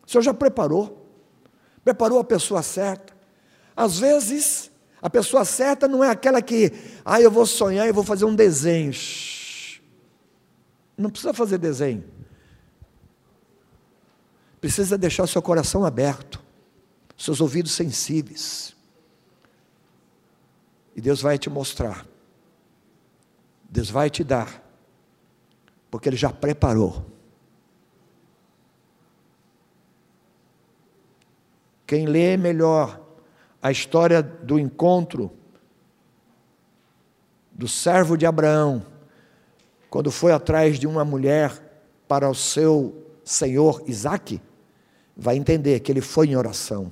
O 0.06 0.10
Senhor 0.10 0.22
já 0.22 0.32
preparou. 0.32 1.06
preparou 1.84 2.18
a 2.18 2.24
pessoa 2.24 2.62
certa. 2.62 3.12
Às 3.76 3.98
vezes, 3.98 4.70
a 5.00 5.10
pessoa 5.10 5.44
certa 5.44 5.86
não 5.86 6.02
é 6.02 6.08
aquela 6.08 6.40
que, 6.40 6.72
ah, 7.04 7.20
eu 7.20 7.30
vou 7.30 7.44
sonhar 7.44 7.86
e 7.86 7.92
vou 7.92 8.04
fazer 8.04 8.24
um 8.24 8.34
desenho. 8.34 8.92
Não 11.02 11.10
precisa 11.10 11.34
fazer 11.34 11.58
desenho. 11.58 12.04
Precisa 14.60 14.96
deixar 14.96 15.26
seu 15.26 15.42
coração 15.42 15.84
aberto, 15.84 16.40
seus 17.18 17.40
ouvidos 17.40 17.72
sensíveis. 17.72 18.76
E 20.94 21.00
Deus 21.00 21.20
vai 21.20 21.36
te 21.38 21.50
mostrar. 21.50 22.06
Deus 23.68 23.90
vai 23.90 24.08
te 24.08 24.22
dar. 24.22 24.62
Porque 25.90 26.08
Ele 26.08 26.16
já 26.16 26.30
preparou. 26.30 27.04
Quem 31.84 32.06
lê 32.06 32.36
melhor 32.36 33.00
a 33.60 33.72
história 33.72 34.22
do 34.22 34.58
encontro 34.58 35.32
do 37.50 37.66
servo 37.66 38.16
de 38.16 38.24
Abraão, 38.24 38.91
quando 39.92 40.10
foi 40.10 40.32
atrás 40.32 40.78
de 40.78 40.86
uma 40.86 41.04
mulher 41.04 41.52
para 42.08 42.26
o 42.26 42.34
seu 42.34 42.96
senhor 43.22 43.84
Isaac, 43.86 44.40
vai 45.14 45.36
entender 45.36 45.80
que 45.80 45.92
ele 45.92 46.00
foi 46.00 46.28
em 46.28 46.34
oração. 46.34 46.90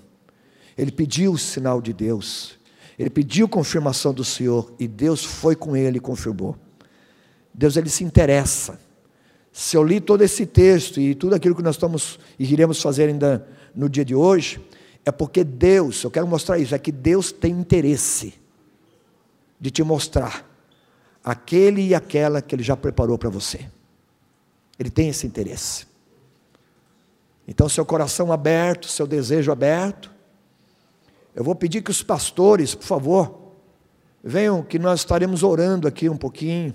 Ele 0.77 0.91
pediu 0.93 1.33
o 1.33 1.39
sinal 1.39 1.81
de 1.81 1.95
Deus. 1.95 2.59
Ele 2.99 3.09
pediu 3.09 3.49
confirmação 3.49 4.13
do 4.13 4.23
Senhor 4.23 4.75
e 4.79 4.87
Deus 4.87 5.25
foi 5.25 5.57
com 5.57 5.75
ele 5.75 5.97
e 5.97 6.01
confirmou. 6.01 6.55
Deus 7.55 7.79
ele 7.79 7.89
se 7.89 8.05
interessa. 8.05 8.79
Se 9.51 9.79
eu 9.79 9.83
li 9.83 9.99
todo 9.99 10.21
esse 10.21 10.45
texto 10.45 11.01
e 11.01 11.15
tudo 11.15 11.35
aquilo 11.35 11.55
que 11.55 11.63
nós 11.63 11.77
estamos 11.77 12.21
e 12.39 12.53
iremos 12.53 12.83
fazer 12.83 13.09
ainda 13.09 13.49
no 13.75 13.89
dia 13.89 14.05
de 14.05 14.15
hoje, 14.15 14.61
é 15.07 15.11
porque 15.11 15.43
Deus, 15.43 16.05
eu 16.05 16.11
quero 16.11 16.27
mostrar 16.27 16.59
isso, 16.59 16.75
é 16.75 16.79
que 16.79 16.93
Deus 16.93 17.33
tem 17.33 17.51
interesse 17.51 18.35
de 19.59 19.71
te 19.71 19.83
mostrar 19.83 20.50
aquele 21.25 21.89
e 21.89 21.95
aquela 21.95 22.41
que 22.41 22.55
Ele 22.55 22.63
já 22.63 22.77
preparou 22.77 23.19
para 23.19 23.29
você. 23.29 23.69
Ele 24.79 24.91
tem 24.91 25.09
esse 25.09 25.27
interesse. 25.27 25.87
Então, 27.47 27.69
seu 27.69 27.85
coração 27.85 28.33
aberto, 28.33 28.89
seu 28.89 29.07
desejo 29.07 29.51
aberto. 29.51 30.11
Eu 31.35 31.45
vou 31.45 31.55
pedir 31.55 31.83
que 31.83 31.91
os 31.91 32.03
pastores, 32.03 32.75
por 32.75 32.85
favor, 32.85 33.55
venham, 34.23 34.63
que 34.63 34.79
nós 34.79 35.01
estaremos 35.01 35.43
orando 35.43 35.87
aqui 35.87 36.09
um 36.09 36.17
pouquinho, 36.17 36.75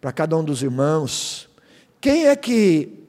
para 0.00 0.12
cada 0.12 0.36
um 0.36 0.44
dos 0.44 0.62
irmãos. 0.62 1.48
Quem 2.00 2.26
é 2.26 2.36
que 2.36 3.06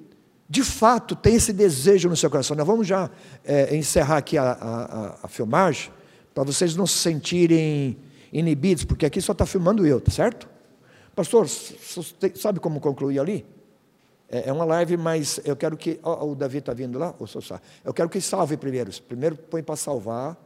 de 0.49 0.63
fato 0.63 1.15
tem 1.15 1.35
esse 1.35 1.51
desejo 1.51 2.07
no 2.07 2.15
seu 2.15 2.29
coração. 2.29 2.55
Nós 2.55 2.65
vamos 2.65 2.87
já 2.87 3.09
é, 3.43 3.75
encerrar 3.75 4.17
aqui 4.17 4.37
a, 4.37 4.51
a, 4.51 5.15
a 5.23 5.27
filmagem, 5.27 5.91
para 6.33 6.43
vocês 6.43 6.75
não 6.75 6.87
se 6.87 6.97
sentirem 6.99 7.97
inibidos, 8.31 8.83
porque 8.83 9.05
aqui 9.05 9.21
só 9.21 9.31
está 9.31 9.45
filmando 9.45 9.85
eu, 9.85 9.99
tá 10.01 10.11
certo? 10.11 10.49
Pastor, 11.15 11.47
sabe 11.47 12.59
como 12.59 12.79
concluir 12.79 13.19
ali? 13.19 13.45
É, 14.29 14.49
é 14.49 14.53
uma 14.53 14.65
live, 14.65 14.97
mas 14.97 15.39
eu 15.45 15.55
quero 15.55 15.77
que. 15.77 15.99
O 16.03 16.35
Davi 16.35 16.59
está 16.59 16.73
vindo 16.73 16.99
lá? 16.99 17.15
Só, 17.25 17.59
eu 17.83 17.93
quero 17.93 18.09
que 18.09 18.19
salve 18.21 18.57
primeiro. 18.57 18.91
Primeiro 19.03 19.35
põe 19.35 19.63
para 19.63 19.75
salvar. 19.75 20.37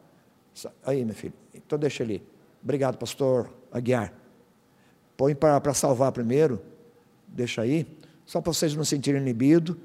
Aí, 0.85 1.03
meu 1.03 1.15
filho. 1.15 1.33
Então 1.53 1.77
deixa 1.77 2.03
ali. 2.03 2.23
Obrigado, 2.63 2.97
pastor 2.97 3.51
Aguiar. 3.71 4.13
Põe 5.17 5.35
para 5.35 5.73
salvar 5.73 6.11
primeiro. 6.11 6.61
Deixa 7.27 7.61
aí. 7.61 7.87
Só 8.25 8.39
para 8.39 8.53
vocês 8.53 8.75
não 8.75 8.83
se 8.83 8.91
sentirem 8.91 9.21
inibidos. 9.21 9.75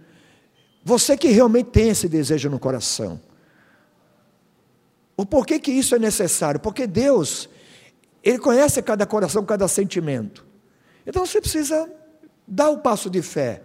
Você 0.84 1.16
que 1.16 1.28
realmente 1.28 1.70
tem 1.70 1.88
esse 1.88 2.09
desejo 2.09 2.49
no 2.49 2.59
coração. 2.59 3.20
O 5.16 5.24
porquê 5.24 5.59
que 5.59 5.72
isso 5.72 5.94
é 5.94 5.99
necessário? 5.99 6.61
Porque 6.61 6.86
Deus, 6.86 7.49
Ele 8.27 8.39
conhece 8.39 8.83
cada 8.83 9.07
coração, 9.07 9.45
cada 9.45 9.68
sentimento. 9.68 10.45
Então 11.07 11.24
você 11.24 11.41
precisa 11.41 11.89
dar 12.45 12.70
o 12.70 12.79
passo 12.79 13.09
de 13.09 13.22
fé. 13.22 13.62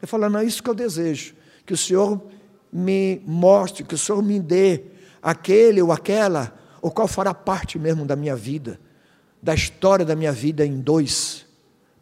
Ele 0.00 0.06
fala, 0.06 0.30
não, 0.30 0.40
é 0.40 0.44
isso 0.44 0.62
que 0.62 0.70
eu 0.70 0.74
desejo. 0.74 1.34
Que 1.66 1.74
o 1.74 1.76
Senhor 1.76 2.18
me 2.72 3.20
mostre, 3.26 3.84
que 3.84 3.94
o 3.94 3.98
Senhor 3.98 4.22
me 4.22 4.40
dê 4.40 4.84
aquele 5.22 5.82
ou 5.82 5.92
aquela, 5.92 6.58
o 6.80 6.90
qual 6.90 7.06
fará 7.06 7.34
parte 7.34 7.78
mesmo 7.78 8.06
da 8.06 8.16
minha 8.16 8.34
vida, 8.34 8.80
da 9.42 9.54
história 9.54 10.02
da 10.02 10.16
minha 10.16 10.32
vida 10.32 10.64
em 10.64 10.80
dois, 10.80 11.44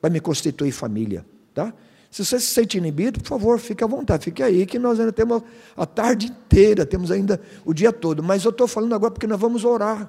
para 0.00 0.08
me 0.08 0.20
constituir 0.20 0.70
família. 0.70 1.26
Tá? 1.52 1.74
Se 2.12 2.24
você 2.24 2.38
se 2.38 2.46
sente 2.46 2.78
inibido, 2.78 3.18
por 3.18 3.26
favor, 3.26 3.58
fique 3.58 3.82
à 3.82 3.88
vontade, 3.88 4.26
fique 4.26 4.40
aí, 4.40 4.66
que 4.66 4.78
nós 4.78 5.00
ainda 5.00 5.12
temos 5.12 5.42
a 5.76 5.84
tarde 5.84 6.26
inteira, 6.26 6.86
temos 6.86 7.10
ainda 7.10 7.40
o 7.64 7.74
dia 7.74 7.92
todo. 7.92 8.22
Mas 8.22 8.44
eu 8.44 8.52
estou 8.52 8.68
falando 8.68 8.94
agora 8.94 9.10
porque 9.10 9.26
nós 9.26 9.40
vamos 9.40 9.64
orar, 9.64 10.08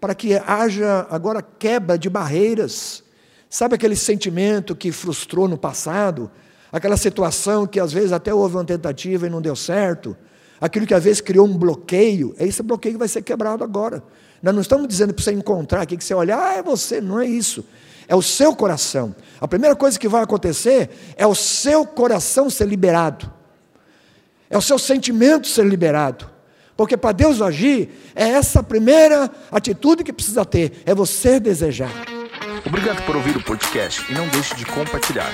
para 0.00 0.14
que 0.14 0.34
haja 0.34 1.06
agora 1.10 1.42
quebra 1.42 1.98
de 1.98 2.08
barreiras. 2.08 3.02
Sabe 3.48 3.74
aquele 3.74 3.96
sentimento 3.96 4.74
que 4.74 4.90
frustrou 4.92 5.46
no 5.46 5.58
passado? 5.58 6.30
Aquela 6.72 6.96
situação 6.96 7.66
que 7.66 7.80
às 7.80 7.92
vezes 7.92 8.12
até 8.12 8.32
houve 8.32 8.56
uma 8.56 8.64
tentativa 8.64 9.26
e 9.26 9.30
não 9.30 9.42
deu 9.42 9.56
certo? 9.56 10.16
Aquilo 10.60 10.86
que 10.86 10.94
às 10.94 11.04
vezes 11.04 11.20
criou 11.20 11.46
um 11.46 11.56
bloqueio? 11.56 12.34
É 12.38 12.46
esse 12.46 12.62
bloqueio 12.62 12.94
que 12.94 12.98
vai 12.98 13.08
ser 13.08 13.22
quebrado 13.22 13.64
agora. 13.64 14.02
Nós 14.42 14.54
não 14.54 14.62
estamos 14.62 14.88
dizendo 14.88 15.12
para 15.12 15.22
você 15.22 15.32
encontrar 15.32 15.82
aqui, 15.82 15.96
que 15.96 16.04
você 16.04 16.14
olhar, 16.14 16.38
ah, 16.38 16.54
é 16.54 16.62
você, 16.62 17.00
não 17.00 17.20
é 17.20 17.26
isso 17.26 17.64
é 18.10 18.14
o 18.16 18.20
seu 18.20 18.56
coração. 18.56 19.14
A 19.40 19.46
primeira 19.46 19.76
coisa 19.76 19.96
que 19.96 20.08
vai 20.08 20.24
acontecer 20.24 20.90
é 21.16 21.24
o 21.24 21.34
seu 21.34 21.86
coração 21.86 22.50
ser 22.50 22.66
liberado, 22.66 23.32
é 24.50 24.58
o 24.58 24.60
seu 24.60 24.80
sentimento 24.80 25.46
ser 25.46 25.64
liberado. 25.64 26.28
Porque 26.80 26.96
para 26.96 27.12
Deus 27.12 27.42
agir, 27.42 27.90
é 28.14 28.26
essa 28.26 28.62
primeira 28.62 29.30
atitude 29.52 30.02
que 30.02 30.14
precisa 30.14 30.46
ter, 30.46 30.80
é 30.86 30.94
você 30.94 31.38
desejar. 31.38 31.92
Obrigado 32.64 33.04
por 33.04 33.16
ouvir 33.16 33.36
o 33.36 33.44
podcast 33.44 34.02
e 34.10 34.14
não 34.14 34.26
deixe 34.28 34.54
de 34.54 34.64
compartilhar. 34.64 35.30